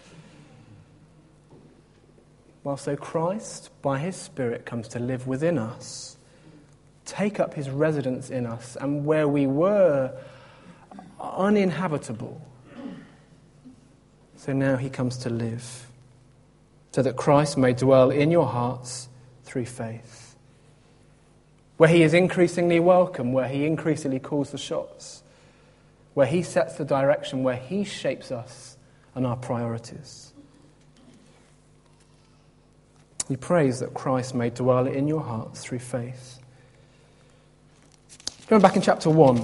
While 2.66 2.78
so 2.78 2.96
Christ, 2.96 3.70
by 3.84 4.00
his 4.00 4.16
Spirit, 4.16 4.66
comes 4.66 4.88
to 4.88 5.00
live 5.00 5.28
within 5.28 5.60
us 5.60 6.16
take 7.06 7.40
up 7.40 7.54
his 7.54 7.70
residence 7.70 8.30
in 8.30 8.46
us, 8.46 8.76
and 8.82 9.06
where 9.06 9.28
we 9.28 9.48
were 9.48 10.12
uninhabitable. 11.20 12.42
So 14.38 14.54
now 14.54 14.76
he 14.76 14.90
comes 14.90 15.18
to 15.18 15.30
live, 15.30 15.88
so 16.92 17.02
that 17.02 17.16
Christ 17.16 17.58
may 17.58 17.74
dwell 17.74 18.10
in 18.10 18.32
your 18.32 18.48
hearts 18.48 19.08
through 19.44 19.66
faith. 19.66 20.36
Where 21.78 21.90
he 21.90 22.04
is 22.04 22.14
increasingly 22.14 22.80
welcome, 22.80 23.34
where 23.34 23.48
he 23.48 23.66
increasingly 23.66 24.20
calls 24.20 24.52
the 24.52 24.58
shots, 24.58 25.24
where 26.14 26.28
he 26.28 26.42
sets 26.42 26.76
the 26.76 26.86
direction, 26.86 27.44
where 27.44 27.58
he 27.58 27.84
shapes 27.84 28.32
us 28.32 28.78
and 29.14 29.28
our 29.28 29.36
priorities. 29.36 30.32
He 33.28 33.36
prays 33.36 33.80
that 33.80 33.94
Christ 33.94 34.36
may 34.36 34.50
dwell 34.50 34.88
in 34.88 35.08
your 35.08 35.22
hearts 35.22 35.62
through 35.62 35.80
faith. 35.80 36.40
Going 38.48 38.62
back 38.62 38.76
in 38.76 38.82
chapter 38.82 39.10
1, 39.10 39.42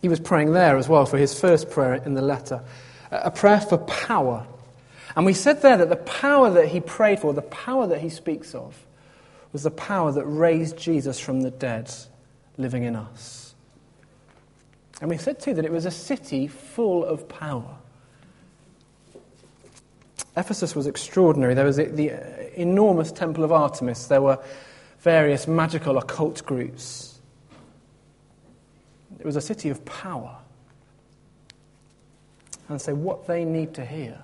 he 0.00 0.08
was 0.08 0.20
praying 0.20 0.52
there 0.52 0.76
as 0.76 0.88
well 0.88 1.06
for 1.06 1.18
his 1.18 1.38
first 1.38 1.70
prayer 1.70 1.94
in 1.94 2.14
the 2.14 2.22
letter, 2.22 2.62
a 3.10 3.30
prayer 3.30 3.60
for 3.60 3.78
power. 3.78 4.46
And 5.16 5.26
we 5.26 5.32
said 5.32 5.62
there 5.62 5.78
that 5.78 5.88
the 5.88 5.96
power 5.96 6.50
that 6.50 6.68
he 6.68 6.80
prayed 6.80 7.18
for, 7.18 7.32
the 7.32 7.42
power 7.42 7.88
that 7.88 8.00
he 8.00 8.08
speaks 8.08 8.54
of, 8.54 8.86
was 9.52 9.64
the 9.64 9.70
power 9.70 10.12
that 10.12 10.24
raised 10.24 10.76
Jesus 10.76 11.18
from 11.18 11.40
the 11.40 11.50
dead 11.50 11.90
living 12.56 12.84
in 12.84 12.94
us. 12.94 13.54
And 15.00 15.10
we 15.10 15.16
said 15.16 15.40
too 15.40 15.54
that 15.54 15.64
it 15.64 15.72
was 15.72 15.86
a 15.86 15.90
city 15.90 16.46
full 16.46 17.04
of 17.04 17.28
power. 17.28 17.76
Ephesus 20.36 20.74
was 20.74 20.86
extraordinary. 20.86 21.54
There 21.54 21.64
was 21.64 21.76
the, 21.76 21.86
the 21.86 22.10
enormous 22.56 23.12
temple 23.12 23.44
of 23.44 23.52
Artemis. 23.52 24.06
There 24.06 24.22
were 24.22 24.38
various 25.00 25.46
magical 25.46 25.98
occult 25.98 26.44
groups. 26.44 27.20
It 29.18 29.24
was 29.24 29.36
a 29.36 29.40
city 29.40 29.68
of 29.68 29.84
power. 29.84 30.38
And 32.68 32.80
so, 32.80 32.94
what 32.94 33.26
they 33.26 33.44
need 33.44 33.74
to 33.74 33.84
hear 33.84 34.22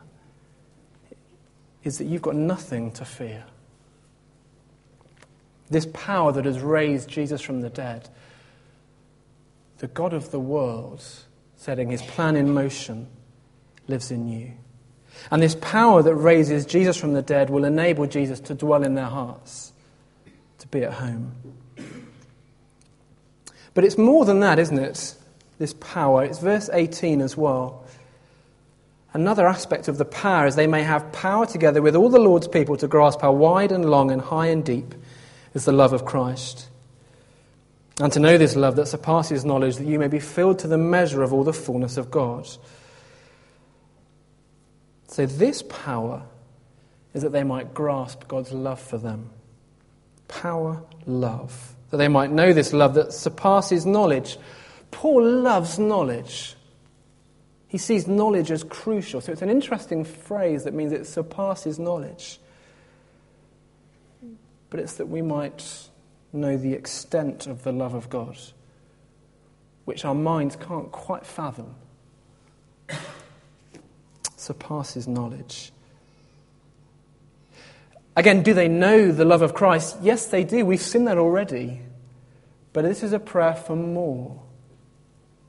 is 1.84 1.98
that 1.98 2.04
you've 2.04 2.22
got 2.22 2.34
nothing 2.34 2.90
to 2.92 3.04
fear. 3.04 3.44
This 5.70 5.86
power 5.92 6.32
that 6.32 6.44
has 6.44 6.60
raised 6.60 7.08
Jesus 7.08 7.40
from 7.40 7.60
the 7.60 7.70
dead, 7.70 8.08
the 9.78 9.86
God 9.86 10.12
of 10.12 10.30
the 10.30 10.40
world, 10.40 11.04
setting 11.56 11.90
his 11.90 12.02
plan 12.02 12.36
in 12.36 12.52
motion, 12.52 13.06
lives 13.88 14.10
in 14.10 14.28
you. 14.28 14.52
And 15.30 15.42
this 15.42 15.54
power 15.54 16.02
that 16.02 16.14
raises 16.14 16.66
Jesus 16.66 16.96
from 16.96 17.12
the 17.12 17.22
dead 17.22 17.50
will 17.50 17.64
enable 17.64 18.06
Jesus 18.06 18.40
to 18.40 18.54
dwell 18.54 18.82
in 18.82 18.94
their 18.94 19.06
hearts, 19.06 19.72
to 20.58 20.68
be 20.68 20.82
at 20.82 20.92
home. 20.94 21.32
But 23.74 23.84
it's 23.84 23.96
more 23.96 24.24
than 24.24 24.40
that, 24.40 24.58
isn't 24.58 24.78
it? 24.78 25.14
This 25.58 25.74
power. 25.74 26.24
It's 26.24 26.38
verse 26.38 26.68
18 26.72 27.20
as 27.20 27.36
well. 27.36 27.84
Another 29.14 29.46
aspect 29.46 29.88
of 29.88 29.98
the 29.98 30.04
power 30.04 30.46
is 30.46 30.56
they 30.56 30.66
may 30.66 30.82
have 30.82 31.12
power 31.12 31.46
together 31.46 31.82
with 31.82 31.94
all 31.94 32.08
the 32.08 32.18
Lord's 32.18 32.48
people 32.48 32.76
to 32.78 32.88
grasp 32.88 33.20
how 33.20 33.32
wide 33.32 33.70
and 33.70 33.84
long 33.84 34.10
and 34.10 34.22
high 34.22 34.46
and 34.46 34.64
deep 34.64 34.94
is 35.54 35.66
the 35.66 35.72
love 35.72 35.92
of 35.92 36.04
Christ. 36.04 36.68
And 38.00 38.10
to 38.14 38.20
know 38.20 38.38
this 38.38 38.56
love 38.56 38.76
that 38.76 38.88
surpasses 38.88 39.44
knowledge, 39.44 39.76
that 39.76 39.86
you 39.86 39.98
may 39.98 40.08
be 40.08 40.18
filled 40.18 40.58
to 40.60 40.68
the 40.68 40.78
measure 40.78 41.22
of 41.22 41.32
all 41.32 41.44
the 41.44 41.52
fullness 41.52 41.98
of 41.98 42.10
God. 42.10 42.48
So, 45.12 45.26
this 45.26 45.60
power 45.60 46.22
is 47.12 47.20
that 47.20 47.32
they 47.32 47.44
might 47.44 47.74
grasp 47.74 48.26
God's 48.28 48.50
love 48.50 48.80
for 48.80 48.96
them. 48.96 49.28
Power, 50.26 50.82
love. 51.04 51.76
That 51.90 51.98
they 51.98 52.08
might 52.08 52.30
know 52.30 52.54
this 52.54 52.72
love 52.72 52.94
that 52.94 53.12
surpasses 53.12 53.84
knowledge. 53.84 54.38
Paul 54.90 55.22
loves 55.22 55.78
knowledge. 55.78 56.56
He 57.68 57.76
sees 57.76 58.06
knowledge 58.06 58.50
as 58.50 58.64
crucial. 58.64 59.20
So, 59.20 59.32
it's 59.32 59.42
an 59.42 59.50
interesting 59.50 60.04
phrase 60.04 60.64
that 60.64 60.72
means 60.72 60.92
it 60.92 61.06
surpasses 61.06 61.78
knowledge. 61.78 62.40
But 64.70 64.80
it's 64.80 64.94
that 64.94 65.10
we 65.10 65.20
might 65.20 65.90
know 66.32 66.56
the 66.56 66.72
extent 66.72 67.46
of 67.46 67.64
the 67.64 67.72
love 67.72 67.92
of 67.92 68.08
God, 68.08 68.38
which 69.84 70.06
our 70.06 70.14
minds 70.14 70.56
can't 70.56 70.90
quite 70.90 71.26
fathom 71.26 71.74
surpasses 74.42 75.08
knowledge. 75.08 75.72
Again, 78.16 78.42
do 78.42 78.52
they 78.52 78.68
know 78.68 79.10
the 79.10 79.24
love 79.24 79.42
of 79.42 79.54
Christ? 79.54 79.96
Yes, 80.02 80.26
they 80.26 80.44
do. 80.44 80.66
We've 80.66 80.82
seen 80.82 81.06
that 81.06 81.16
already. 81.16 81.80
But 82.72 82.82
this 82.82 83.02
is 83.02 83.12
a 83.12 83.18
prayer 83.18 83.54
for 83.54 83.76
more. 83.76 84.42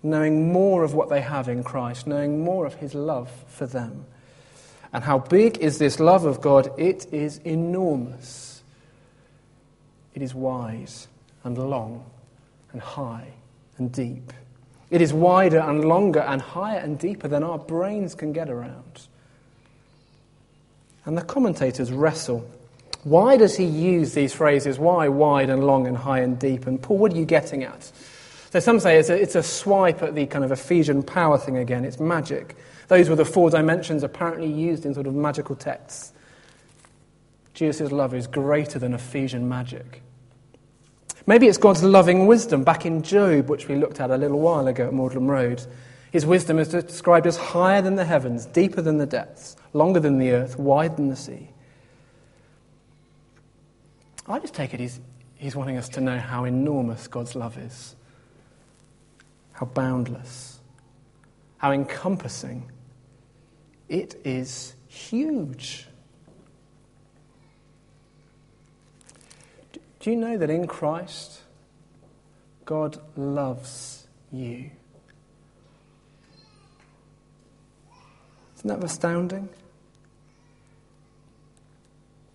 Knowing 0.01 0.51
more 0.51 0.83
of 0.83 0.93
what 0.93 1.09
they 1.09 1.21
have 1.21 1.47
in 1.49 1.63
Christ, 1.63 2.07
knowing 2.07 2.43
more 2.43 2.65
of 2.65 2.75
his 2.75 2.93
love 2.93 3.29
for 3.47 3.65
them. 3.65 4.05
And 4.91 5.03
how 5.03 5.19
big 5.19 5.57
is 5.57 5.79
this 5.79 5.99
love 5.99 6.25
of 6.25 6.39
God? 6.39 6.69
It 6.77 7.11
is 7.11 7.37
enormous. 7.39 8.63
It 10.13 10.21
is 10.21 10.35
wide 10.35 10.91
and 11.43 11.57
long 11.57 12.05
and 12.71 12.81
high 12.81 13.33
and 13.77 13.91
deep. 13.91 14.31
It 14.93 15.01
is 15.01 15.11
wider 15.11 15.57
and 15.57 15.83
longer 15.83 16.19
and 16.19 16.39
higher 16.39 16.77
and 16.77 16.99
deeper 16.99 17.27
than 17.27 17.41
our 17.41 17.57
brains 17.57 18.13
can 18.13 18.31
get 18.31 18.47
around. 18.47 19.07
And 21.03 21.17
the 21.17 21.23
commentators 21.23 21.91
wrestle. 21.91 22.47
Why 23.03 23.35
does 23.35 23.57
he 23.57 23.63
use 23.63 24.13
these 24.13 24.35
phrases? 24.35 24.77
Why 24.77 25.07
wide 25.07 25.49
and 25.49 25.63
long 25.63 25.87
and 25.87 25.97
high 25.97 26.19
and 26.19 26.37
deep? 26.37 26.67
And 26.67 26.79
Paul, 26.79 26.99
what 26.99 27.11
are 27.11 27.15
you 27.15 27.25
getting 27.25 27.63
at? 27.63 27.91
So 28.51 28.59
some 28.59 28.79
say 28.79 28.99
it's 28.99 29.09
a, 29.09 29.19
it's 29.19 29.33
a 29.33 29.41
swipe 29.41 30.03
at 30.03 30.13
the 30.13 30.27
kind 30.27 30.45
of 30.45 30.51
Ephesian 30.51 31.01
power 31.01 31.39
thing 31.39 31.57
again. 31.57 31.85
It's 31.85 31.99
magic. 31.99 32.55
Those 32.87 33.09
were 33.09 33.15
the 33.15 33.25
four 33.25 33.49
dimensions 33.49 34.03
apparently 34.03 34.51
used 34.51 34.85
in 34.85 34.93
sort 34.93 35.07
of 35.07 35.15
magical 35.15 35.55
texts. 35.55 36.13
Jesus' 37.55 37.91
love 37.91 38.13
is 38.13 38.27
greater 38.27 38.77
than 38.77 38.93
Ephesian 38.93 39.49
magic. 39.49 40.03
Maybe 41.25 41.47
it's 41.47 41.57
God's 41.57 41.83
loving 41.83 42.27
wisdom 42.27 42.63
back 42.63 42.85
in 42.85 43.01
Job, 43.01 43.49
which 43.49 43.67
we 43.67 43.75
looked 43.75 43.99
at 43.99 44.11
a 44.11 44.17
little 44.17 44.39
while 44.39 44.67
ago 44.67 44.87
at 44.87 44.93
Magdalen 44.93 45.27
Road. 45.27 45.65
His 46.11 46.25
wisdom 46.25 46.59
is 46.59 46.67
described 46.67 47.25
as 47.25 47.37
higher 47.37 47.81
than 47.81 47.95
the 47.95 48.05
heavens, 48.05 48.45
deeper 48.45 48.81
than 48.81 48.97
the 48.97 49.05
depths, 49.05 49.55
longer 49.71 49.99
than 49.99 50.19
the 50.19 50.31
earth, 50.31 50.59
wide 50.59 50.97
than 50.97 51.07
the 51.07 51.15
sea. 51.15 51.49
I 54.27 54.39
just 54.39 54.53
take 54.53 54.73
it 54.73 54.79
he's, 54.79 54.99
he's 55.35 55.55
wanting 55.55 55.77
us 55.77 55.89
to 55.89 56.01
know 56.01 56.17
how 56.17 56.43
enormous 56.43 57.07
God's 57.07 57.35
love 57.35 57.57
is, 57.57 57.95
how 59.53 59.65
boundless, 59.65 60.59
how 61.57 61.71
encompassing. 61.71 62.69
It 63.87 64.19
is 64.25 64.75
huge. 64.87 65.87
Do 70.03 70.09
you 70.09 70.17
know 70.17 70.37
that 70.37 70.49
in 70.49 70.67
Christ, 70.67 71.39
God 72.65 72.99
loves 73.15 74.05
you? 74.33 74.69
Isn't 78.57 78.67
that 78.67 78.83
astounding? 78.83 79.47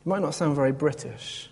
It 0.00 0.06
might 0.06 0.22
not 0.22 0.34
sound 0.34 0.56
very 0.56 0.72
British, 0.72 1.50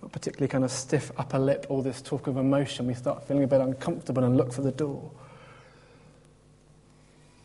not 0.00 0.10
particularly 0.10 0.48
kind 0.48 0.64
of 0.64 0.70
stiff 0.70 1.12
upper 1.18 1.38
lip, 1.38 1.66
all 1.68 1.82
this 1.82 2.00
talk 2.00 2.26
of 2.26 2.38
emotion. 2.38 2.86
We 2.86 2.94
start 2.94 3.28
feeling 3.28 3.44
a 3.44 3.46
bit 3.46 3.60
uncomfortable 3.60 4.24
and 4.24 4.38
look 4.38 4.54
for 4.54 4.62
the 4.62 4.72
door. 4.72 5.10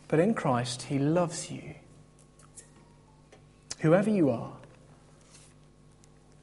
But 0.08 0.18
in 0.18 0.32
Christ, 0.32 0.84
He 0.84 0.98
loves 0.98 1.50
you. 1.50 1.74
Whoever 3.80 4.08
you 4.08 4.30
are, 4.30 4.54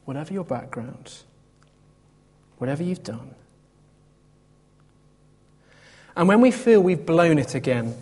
whatever 0.06 0.34
your 0.34 0.44
background, 0.44 1.14
whatever 2.58 2.84
you've 2.84 3.04
done. 3.04 3.36
And 6.16 6.28
when 6.28 6.42
we 6.42 6.52
feel 6.52 6.82
we've 6.82 7.06
blown 7.06 7.40
it 7.40 7.56
again, 7.56 7.96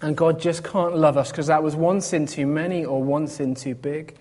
and 0.00 0.16
God 0.16 0.40
just 0.40 0.62
can't 0.62 0.96
love 0.96 1.16
us 1.16 1.30
because 1.30 1.48
that 1.48 1.62
was 1.62 1.74
one 1.74 2.00
sin 2.00 2.26
too 2.26 2.46
many 2.46 2.84
or 2.84 3.02
one 3.02 3.26
sin 3.26 3.54
too 3.54 3.74
big, 3.74 4.16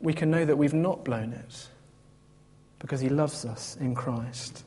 we 0.00 0.14
can 0.14 0.30
know 0.30 0.44
that 0.44 0.56
we've 0.56 0.72
not 0.72 1.04
blown 1.04 1.32
it 1.32 1.68
because 2.78 3.00
He 3.00 3.10
loves 3.10 3.44
us 3.44 3.76
in 3.78 3.94
Christ. 3.94 4.64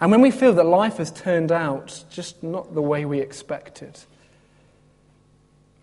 And 0.00 0.10
when 0.10 0.22
we 0.22 0.30
feel 0.30 0.54
that 0.54 0.64
life 0.64 0.96
has 0.96 1.10
turned 1.10 1.52
out 1.52 2.04
just 2.10 2.42
not 2.42 2.74
the 2.74 2.80
way 2.80 3.04
we 3.04 3.20
expected, 3.20 3.98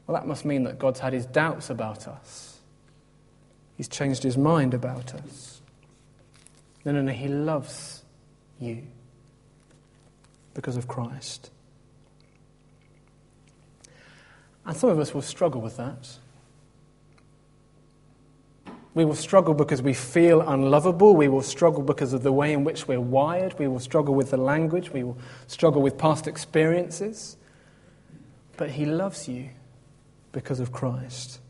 well, 0.07 0.15
that 0.19 0.27
must 0.27 0.45
mean 0.45 0.63
that 0.63 0.79
God's 0.79 0.99
had 0.99 1.13
His 1.13 1.27
doubts 1.27 1.69
about 1.69 2.07
us. 2.07 2.54
He's 3.77 3.87
changed 3.87 4.23
his 4.23 4.37
mind 4.37 4.73
about 4.73 5.13
us. 5.13 5.61
No, 6.85 6.91
no, 6.91 7.01
no, 7.01 7.11
he 7.11 7.27
loves 7.27 8.03
you 8.59 8.83
because 10.53 10.77
of 10.77 10.87
Christ. 10.87 11.51
And 14.65 14.75
some 14.75 14.89
of 14.89 14.99
us 14.99 15.13
will 15.13 15.21
struggle 15.21 15.61
with 15.61 15.77
that. 15.77 16.17
We 18.93 19.03
will 19.03 19.15
struggle 19.15 19.53
because 19.53 19.81
we 19.81 19.93
feel 19.93 20.41
unlovable. 20.41 21.15
We 21.15 21.27
will 21.27 21.41
struggle 21.41 21.83
because 21.83 22.13
of 22.13 22.23
the 22.23 22.31
way 22.31 22.53
in 22.53 22.63
which 22.63 22.87
we're 22.87 23.01
wired. 23.01 23.59
We 23.59 23.67
will 23.67 23.81
struggle 23.81 24.15
with 24.15 24.31
the 24.31 24.37
language. 24.37 24.91
We 24.91 25.03
will 25.03 25.17
struggle 25.47 25.81
with 25.81 25.97
past 25.97 26.27
experiences. 26.27 27.35
But 28.55 28.71
He 28.71 28.85
loves 28.85 29.27
you 29.27 29.49
because 30.31 30.61
of 30.61 30.71
Christ. 30.71 31.41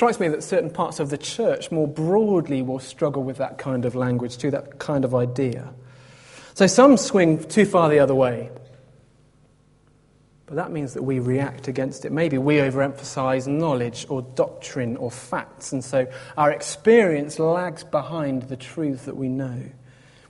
Strikes 0.00 0.18
me 0.18 0.28
that 0.28 0.42
certain 0.42 0.70
parts 0.70 0.98
of 0.98 1.10
the 1.10 1.18
church 1.18 1.70
more 1.70 1.86
broadly 1.86 2.62
will 2.62 2.78
struggle 2.78 3.22
with 3.22 3.36
that 3.36 3.58
kind 3.58 3.84
of 3.84 3.94
language 3.94 4.38
too, 4.38 4.50
that 4.50 4.78
kind 4.78 5.04
of 5.04 5.14
idea. 5.14 5.74
So 6.54 6.66
some 6.66 6.96
swing 6.96 7.44
too 7.44 7.66
far 7.66 7.90
the 7.90 7.98
other 7.98 8.14
way. 8.14 8.48
But 10.46 10.56
that 10.56 10.72
means 10.72 10.94
that 10.94 11.02
we 11.02 11.18
react 11.18 11.68
against 11.68 12.06
it. 12.06 12.12
Maybe 12.12 12.38
we 12.38 12.54
overemphasize 12.54 13.46
knowledge 13.46 14.06
or 14.08 14.22
doctrine 14.22 14.96
or 14.96 15.10
facts, 15.10 15.70
and 15.70 15.84
so 15.84 16.10
our 16.34 16.50
experience 16.50 17.38
lags 17.38 17.84
behind 17.84 18.44
the 18.44 18.56
truth 18.56 19.04
that 19.04 19.18
we 19.18 19.28
know. 19.28 19.64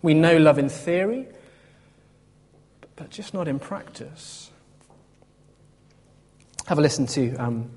We 0.03 0.15
know 0.15 0.37
love 0.37 0.59
in 0.59 0.69
theory, 0.69 1.29
but 2.97 3.11
just 3.11 3.35
not 3.35 3.47
in 3.47 3.61
practice. 3.61 4.51
Have 6.67 6.79
a 6.79 6.83
listen 6.83 7.07
to 7.07 7.37
um, 7.37 7.71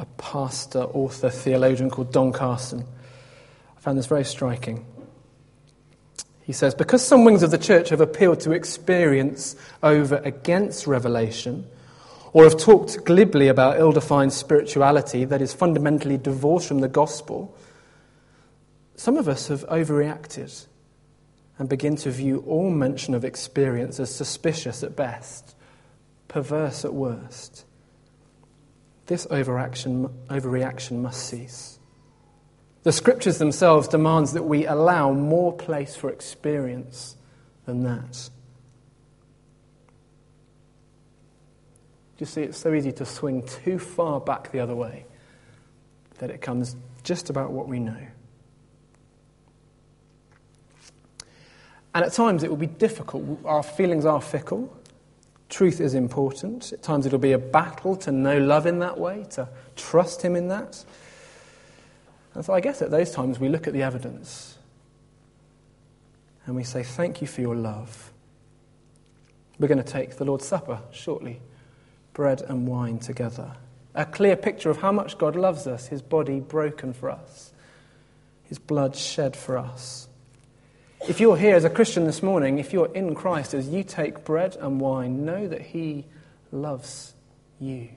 a 0.00 0.06
pastor, 0.16 0.80
author, 0.80 1.28
theologian 1.28 1.90
called 1.90 2.10
Don 2.10 2.32
Carson. 2.32 2.86
I 3.76 3.80
found 3.80 3.98
this 3.98 4.06
very 4.06 4.24
striking. 4.24 4.86
He 6.40 6.54
says, 6.54 6.74
Because 6.74 7.06
some 7.06 7.24
wings 7.24 7.42
of 7.42 7.50
the 7.50 7.58
church 7.58 7.90
have 7.90 8.00
appealed 8.00 8.40
to 8.40 8.52
experience 8.52 9.56
over 9.82 10.16
against 10.24 10.86
revelation, 10.86 11.66
or 12.32 12.44
have 12.44 12.56
talked 12.56 13.04
glibly 13.04 13.48
about 13.48 13.78
ill 13.78 13.92
defined 13.92 14.32
spirituality 14.32 15.26
that 15.26 15.42
is 15.42 15.52
fundamentally 15.52 16.16
divorced 16.16 16.68
from 16.68 16.80
the 16.80 16.88
gospel, 16.88 17.54
some 18.96 19.18
of 19.18 19.28
us 19.28 19.48
have 19.48 19.66
overreacted 19.66 20.66
and 21.58 21.68
begin 21.68 21.96
to 21.96 22.10
view 22.10 22.42
all 22.46 22.70
mention 22.70 23.14
of 23.14 23.22
experience 23.22 24.00
as 24.00 24.14
suspicious 24.14 24.82
at 24.82 24.96
best, 24.96 25.54
perverse 26.26 26.86
at 26.86 26.94
worst. 26.94 27.66
This 29.10 29.26
overaction, 29.28 30.08
overreaction 30.28 30.98
must 30.98 31.26
cease. 31.26 31.80
The 32.84 32.92
scriptures 32.92 33.38
themselves 33.38 33.88
demands 33.88 34.34
that 34.34 34.44
we 34.44 34.66
allow 34.66 35.12
more 35.12 35.52
place 35.52 35.96
for 35.96 36.10
experience 36.10 37.16
than 37.66 37.82
that. 37.82 38.30
You 42.18 42.26
see, 42.26 42.42
it's 42.42 42.58
so 42.58 42.72
easy 42.72 42.92
to 42.92 43.04
swing 43.04 43.42
too 43.42 43.80
far 43.80 44.20
back 44.20 44.52
the 44.52 44.60
other 44.60 44.76
way 44.76 45.06
that 46.18 46.30
it 46.30 46.40
comes 46.40 46.76
just 47.02 47.30
about 47.30 47.50
what 47.50 47.66
we 47.66 47.80
know. 47.80 48.06
And 51.96 52.04
at 52.04 52.12
times 52.12 52.44
it 52.44 52.48
will 52.48 52.56
be 52.56 52.68
difficult. 52.68 53.40
Our 53.44 53.64
feelings 53.64 54.04
are 54.04 54.20
fickle. 54.20 54.72
Truth 55.50 55.80
is 55.80 55.94
important. 55.94 56.72
At 56.72 56.82
times 56.82 57.06
it'll 57.06 57.18
be 57.18 57.32
a 57.32 57.38
battle 57.38 57.96
to 57.96 58.12
know 58.12 58.38
love 58.38 58.66
in 58.66 58.78
that 58.78 58.98
way, 58.98 59.26
to 59.30 59.48
trust 59.76 60.22
Him 60.22 60.36
in 60.36 60.48
that. 60.48 60.82
And 62.34 62.44
so 62.44 62.54
I 62.54 62.60
guess 62.60 62.80
at 62.80 62.90
those 62.90 63.10
times 63.10 63.40
we 63.40 63.48
look 63.48 63.66
at 63.66 63.72
the 63.72 63.82
evidence 63.82 64.56
and 66.46 66.54
we 66.54 66.62
say, 66.62 66.84
Thank 66.84 67.20
you 67.20 67.26
for 67.26 67.40
your 67.40 67.56
love. 67.56 68.12
We're 69.58 69.68
going 69.68 69.82
to 69.82 69.92
take 69.92 70.16
the 70.16 70.24
Lord's 70.24 70.46
Supper 70.46 70.80
shortly 70.92 71.40
bread 72.14 72.42
and 72.42 72.66
wine 72.66 72.98
together. 72.98 73.52
A 73.94 74.04
clear 74.04 74.36
picture 74.36 74.70
of 74.70 74.78
how 74.78 74.92
much 74.92 75.18
God 75.18 75.36
loves 75.36 75.66
us, 75.66 75.88
His 75.88 76.00
body 76.00 76.38
broken 76.38 76.92
for 76.92 77.10
us, 77.10 77.52
His 78.44 78.58
blood 78.58 78.94
shed 78.94 79.36
for 79.36 79.58
us. 79.58 80.08
If 81.08 81.18
you're 81.18 81.36
here 81.36 81.56
as 81.56 81.64
a 81.64 81.70
Christian 81.70 82.04
this 82.04 82.22
morning, 82.22 82.58
if 82.58 82.72
you're 82.72 82.92
in 82.94 83.14
Christ, 83.14 83.54
as 83.54 83.68
you 83.68 83.82
take 83.82 84.24
bread 84.24 84.56
and 84.56 84.80
wine, 84.80 85.24
know 85.24 85.48
that 85.48 85.62
He 85.62 86.04
loves 86.52 87.14
you. 87.58 87.88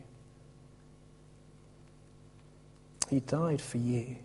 He 3.09 3.19
died 3.19 3.61
for 3.61 3.77
you. 3.77 4.15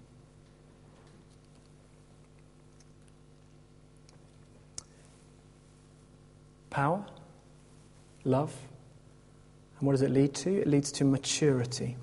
Power, 6.71 7.05
love, 8.25 8.55
and 9.79 9.87
what 9.87 9.93
does 9.93 10.03
it 10.03 10.11
lead 10.11 10.35
to? 10.35 10.61
It 10.61 10.69
leads 10.69 10.93
to 10.93 11.05
maturity. 11.05 11.97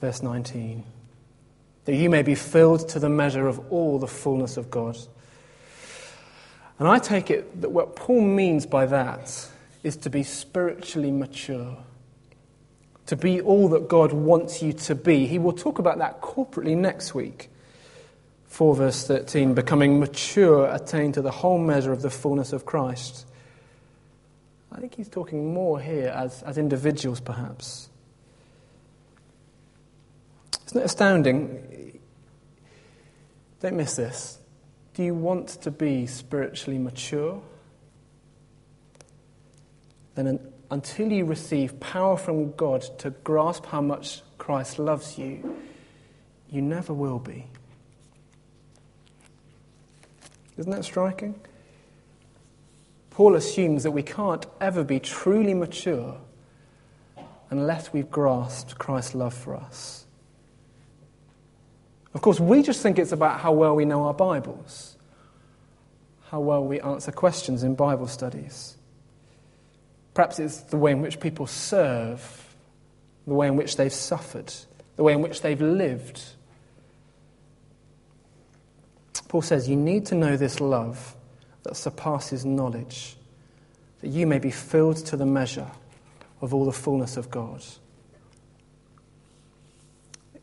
Verse 0.00 0.22
19 0.22 0.84
that 1.86 1.94
you 1.94 2.10
may 2.10 2.22
be 2.22 2.34
filled 2.34 2.88
to 2.90 2.98
the 2.98 3.08
measure 3.08 3.48
of 3.48 3.72
all 3.72 3.98
the 3.98 4.06
fullness 4.06 4.56
of 4.56 4.70
God. 4.70 4.98
And 6.78 6.86
I 6.86 6.98
take 6.98 7.30
it 7.30 7.62
that 7.62 7.70
what 7.70 7.96
Paul 7.96 8.20
means 8.20 8.66
by 8.66 8.86
that 8.86 9.48
is 9.82 9.96
to 9.98 10.10
be 10.10 10.22
spiritually 10.22 11.10
mature 11.10 11.78
to 13.06 13.16
be 13.16 13.40
all 13.40 13.68
that 13.68 13.88
God 13.88 14.12
wants 14.12 14.62
you 14.62 14.72
to 14.72 14.94
be. 14.94 15.26
He 15.26 15.38
will 15.38 15.52
talk 15.52 15.78
about 15.78 15.98
that 15.98 16.20
corporately 16.20 16.76
next 16.76 17.14
week. 17.14 17.50
4 18.48 18.74
verse 18.74 19.06
13, 19.06 19.54
becoming 19.54 20.00
mature, 20.00 20.72
attain 20.72 21.12
to 21.12 21.22
the 21.22 21.30
whole 21.30 21.58
measure 21.58 21.92
of 21.92 22.02
the 22.02 22.10
fullness 22.10 22.52
of 22.52 22.64
Christ. 22.64 23.26
I 24.72 24.80
think 24.80 24.94
he's 24.94 25.08
talking 25.08 25.54
more 25.54 25.80
here 25.80 26.08
as, 26.08 26.42
as 26.42 26.58
individuals, 26.58 27.20
perhaps. 27.20 27.88
Isn't 30.66 30.80
it 30.80 30.84
astounding? 30.84 32.00
Don't 33.60 33.76
miss 33.76 33.96
this. 33.96 34.38
Do 34.94 35.02
you 35.02 35.14
want 35.14 35.48
to 35.62 35.70
be 35.70 36.06
spiritually 36.06 36.78
mature? 36.78 37.40
Then 40.14 40.40
until 40.70 41.12
you 41.12 41.24
receive 41.24 41.78
power 41.78 42.16
from 42.16 42.52
God 42.52 42.82
to 42.98 43.10
grasp 43.10 43.66
how 43.66 43.80
much 43.80 44.22
Christ 44.38 44.78
loves 44.78 45.18
you, 45.18 45.56
you 46.50 46.62
never 46.62 46.92
will 46.92 47.18
be. 47.18 47.46
Isn't 50.56 50.72
that 50.72 50.84
striking? 50.84 51.38
Paul 53.10 53.34
assumes 53.34 53.82
that 53.82 53.90
we 53.90 54.02
can't 54.02 54.46
ever 54.60 54.82
be 54.84 55.00
truly 55.00 55.54
mature 55.54 56.18
unless 57.50 57.92
we've 57.92 58.10
grasped 58.10 58.78
Christ's 58.78 59.14
love 59.14 59.34
for 59.34 59.54
us. 59.54 60.05
Of 62.16 62.22
course, 62.22 62.40
we 62.40 62.62
just 62.62 62.80
think 62.80 62.98
it's 62.98 63.12
about 63.12 63.40
how 63.40 63.52
well 63.52 63.76
we 63.76 63.84
know 63.84 64.04
our 64.04 64.14
Bibles, 64.14 64.96
how 66.30 66.40
well 66.40 66.64
we 66.64 66.80
answer 66.80 67.12
questions 67.12 67.62
in 67.62 67.74
Bible 67.74 68.06
studies. 68.06 68.78
Perhaps 70.14 70.38
it's 70.38 70.60
the 70.62 70.78
way 70.78 70.92
in 70.92 71.02
which 71.02 71.20
people 71.20 71.46
serve, 71.46 72.56
the 73.26 73.34
way 73.34 73.48
in 73.48 73.54
which 73.54 73.76
they've 73.76 73.92
suffered, 73.92 74.50
the 74.96 75.02
way 75.02 75.12
in 75.12 75.20
which 75.20 75.42
they've 75.42 75.60
lived. 75.60 76.24
Paul 79.28 79.42
says, 79.42 79.68
You 79.68 79.76
need 79.76 80.06
to 80.06 80.14
know 80.14 80.38
this 80.38 80.58
love 80.58 81.14
that 81.64 81.76
surpasses 81.76 82.46
knowledge, 82.46 83.18
that 84.00 84.08
you 84.08 84.26
may 84.26 84.38
be 84.38 84.50
filled 84.50 84.96
to 85.04 85.18
the 85.18 85.26
measure 85.26 85.70
of 86.40 86.54
all 86.54 86.64
the 86.64 86.72
fullness 86.72 87.18
of 87.18 87.30
God. 87.30 87.62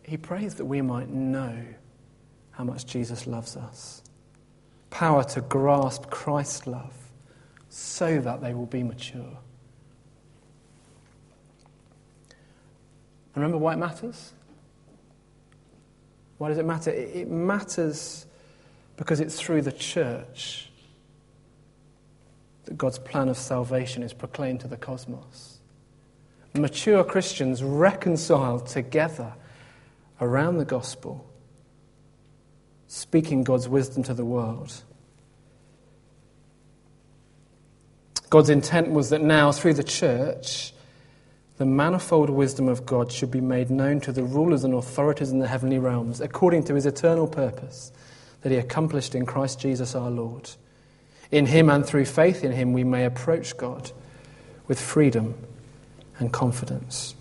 He 0.04 0.18
prays 0.18 0.56
that 0.56 0.66
we 0.66 0.82
might 0.82 1.10
know 1.10 1.64
how 2.52 2.64
much 2.64 2.86
Jesus 2.86 3.26
loves 3.26 3.56
us. 3.56 4.04
Power 4.90 5.24
to 5.24 5.42
grasp 5.42 6.10
Christ's 6.10 6.68
love 6.68 6.94
so 7.70 8.20
that 8.20 8.42
they 8.42 8.54
will 8.54 8.68
be 8.68 8.84
mature. 8.84 9.38
Remember 13.36 13.58
why 13.58 13.74
it 13.74 13.78
matters? 13.78 14.34
Why 16.38 16.50
does 16.50 16.58
it 16.58 16.66
matter? 16.66 16.92
It 16.92 17.30
matters 17.30 18.28
because 18.98 19.20
it's 19.20 19.40
through 19.40 19.64
the 19.64 19.72
church 19.72 20.70
that 22.66 22.78
God's 22.78 23.00
plan 23.00 23.30
of 23.30 23.38
salvation 23.38 24.04
is 24.04 24.14
proclaimed 24.14 24.60
to 24.62 24.68
the 24.68 24.78
cosmos. 24.78 25.58
Mature 26.54 27.04
Christians 27.04 27.64
reconciled 27.64 28.68
together 28.68 29.34
around 30.22 30.58
the 30.58 30.66
gospel, 30.66 31.26
speaking 32.88 33.44
God's 33.44 33.68
wisdom 33.68 34.04
to 34.04 34.14
the 34.14 34.26
world. 34.26 34.82
God's 38.30 38.50
intent 38.50 38.90
was 38.90 39.12
that 39.12 39.22
now, 39.22 39.52
through 39.52 39.76
the 39.76 39.84
church, 39.84 40.74
the 41.58 41.66
manifold 41.66 42.30
wisdom 42.30 42.68
of 42.68 42.86
God 42.86 43.12
should 43.12 43.30
be 43.30 43.42
made 43.42 43.70
known 43.70 44.00
to 44.02 44.12
the 44.12 44.24
rulers 44.24 44.64
and 44.64 44.74
authorities 44.74 45.32
in 45.32 45.40
the 45.40 45.48
heavenly 45.48 45.78
realms, 45.78 46.20
according 46.20 46.64
to 46.64 46.74
his 46.74 46.86
eternal 46.86 47.28
purpose 47.28 47.92
that 48.42 48.52
he 48.52 48.58
accomplished 48.58 49.16
in 49.16 49.26
Christ 49.26 49.60
Jesus 49.60 49.96
our 49.96 50.10
Lord. 50.10 50.50
In 51.32 51.46
him 51.46 51.70
and 51.70 51.86
through 51.86 52.06
faith 52.06 52.44
in 52.44 52.52
him, 52.52 52.74
we 52.74 52.84
may 52.84 53.06
approach 53.06 53.56
God 53.56 53.92
with 54.68 54.80
freedom 54.80 55.36
and 56.20 56.32
confidence. 56.32 57.16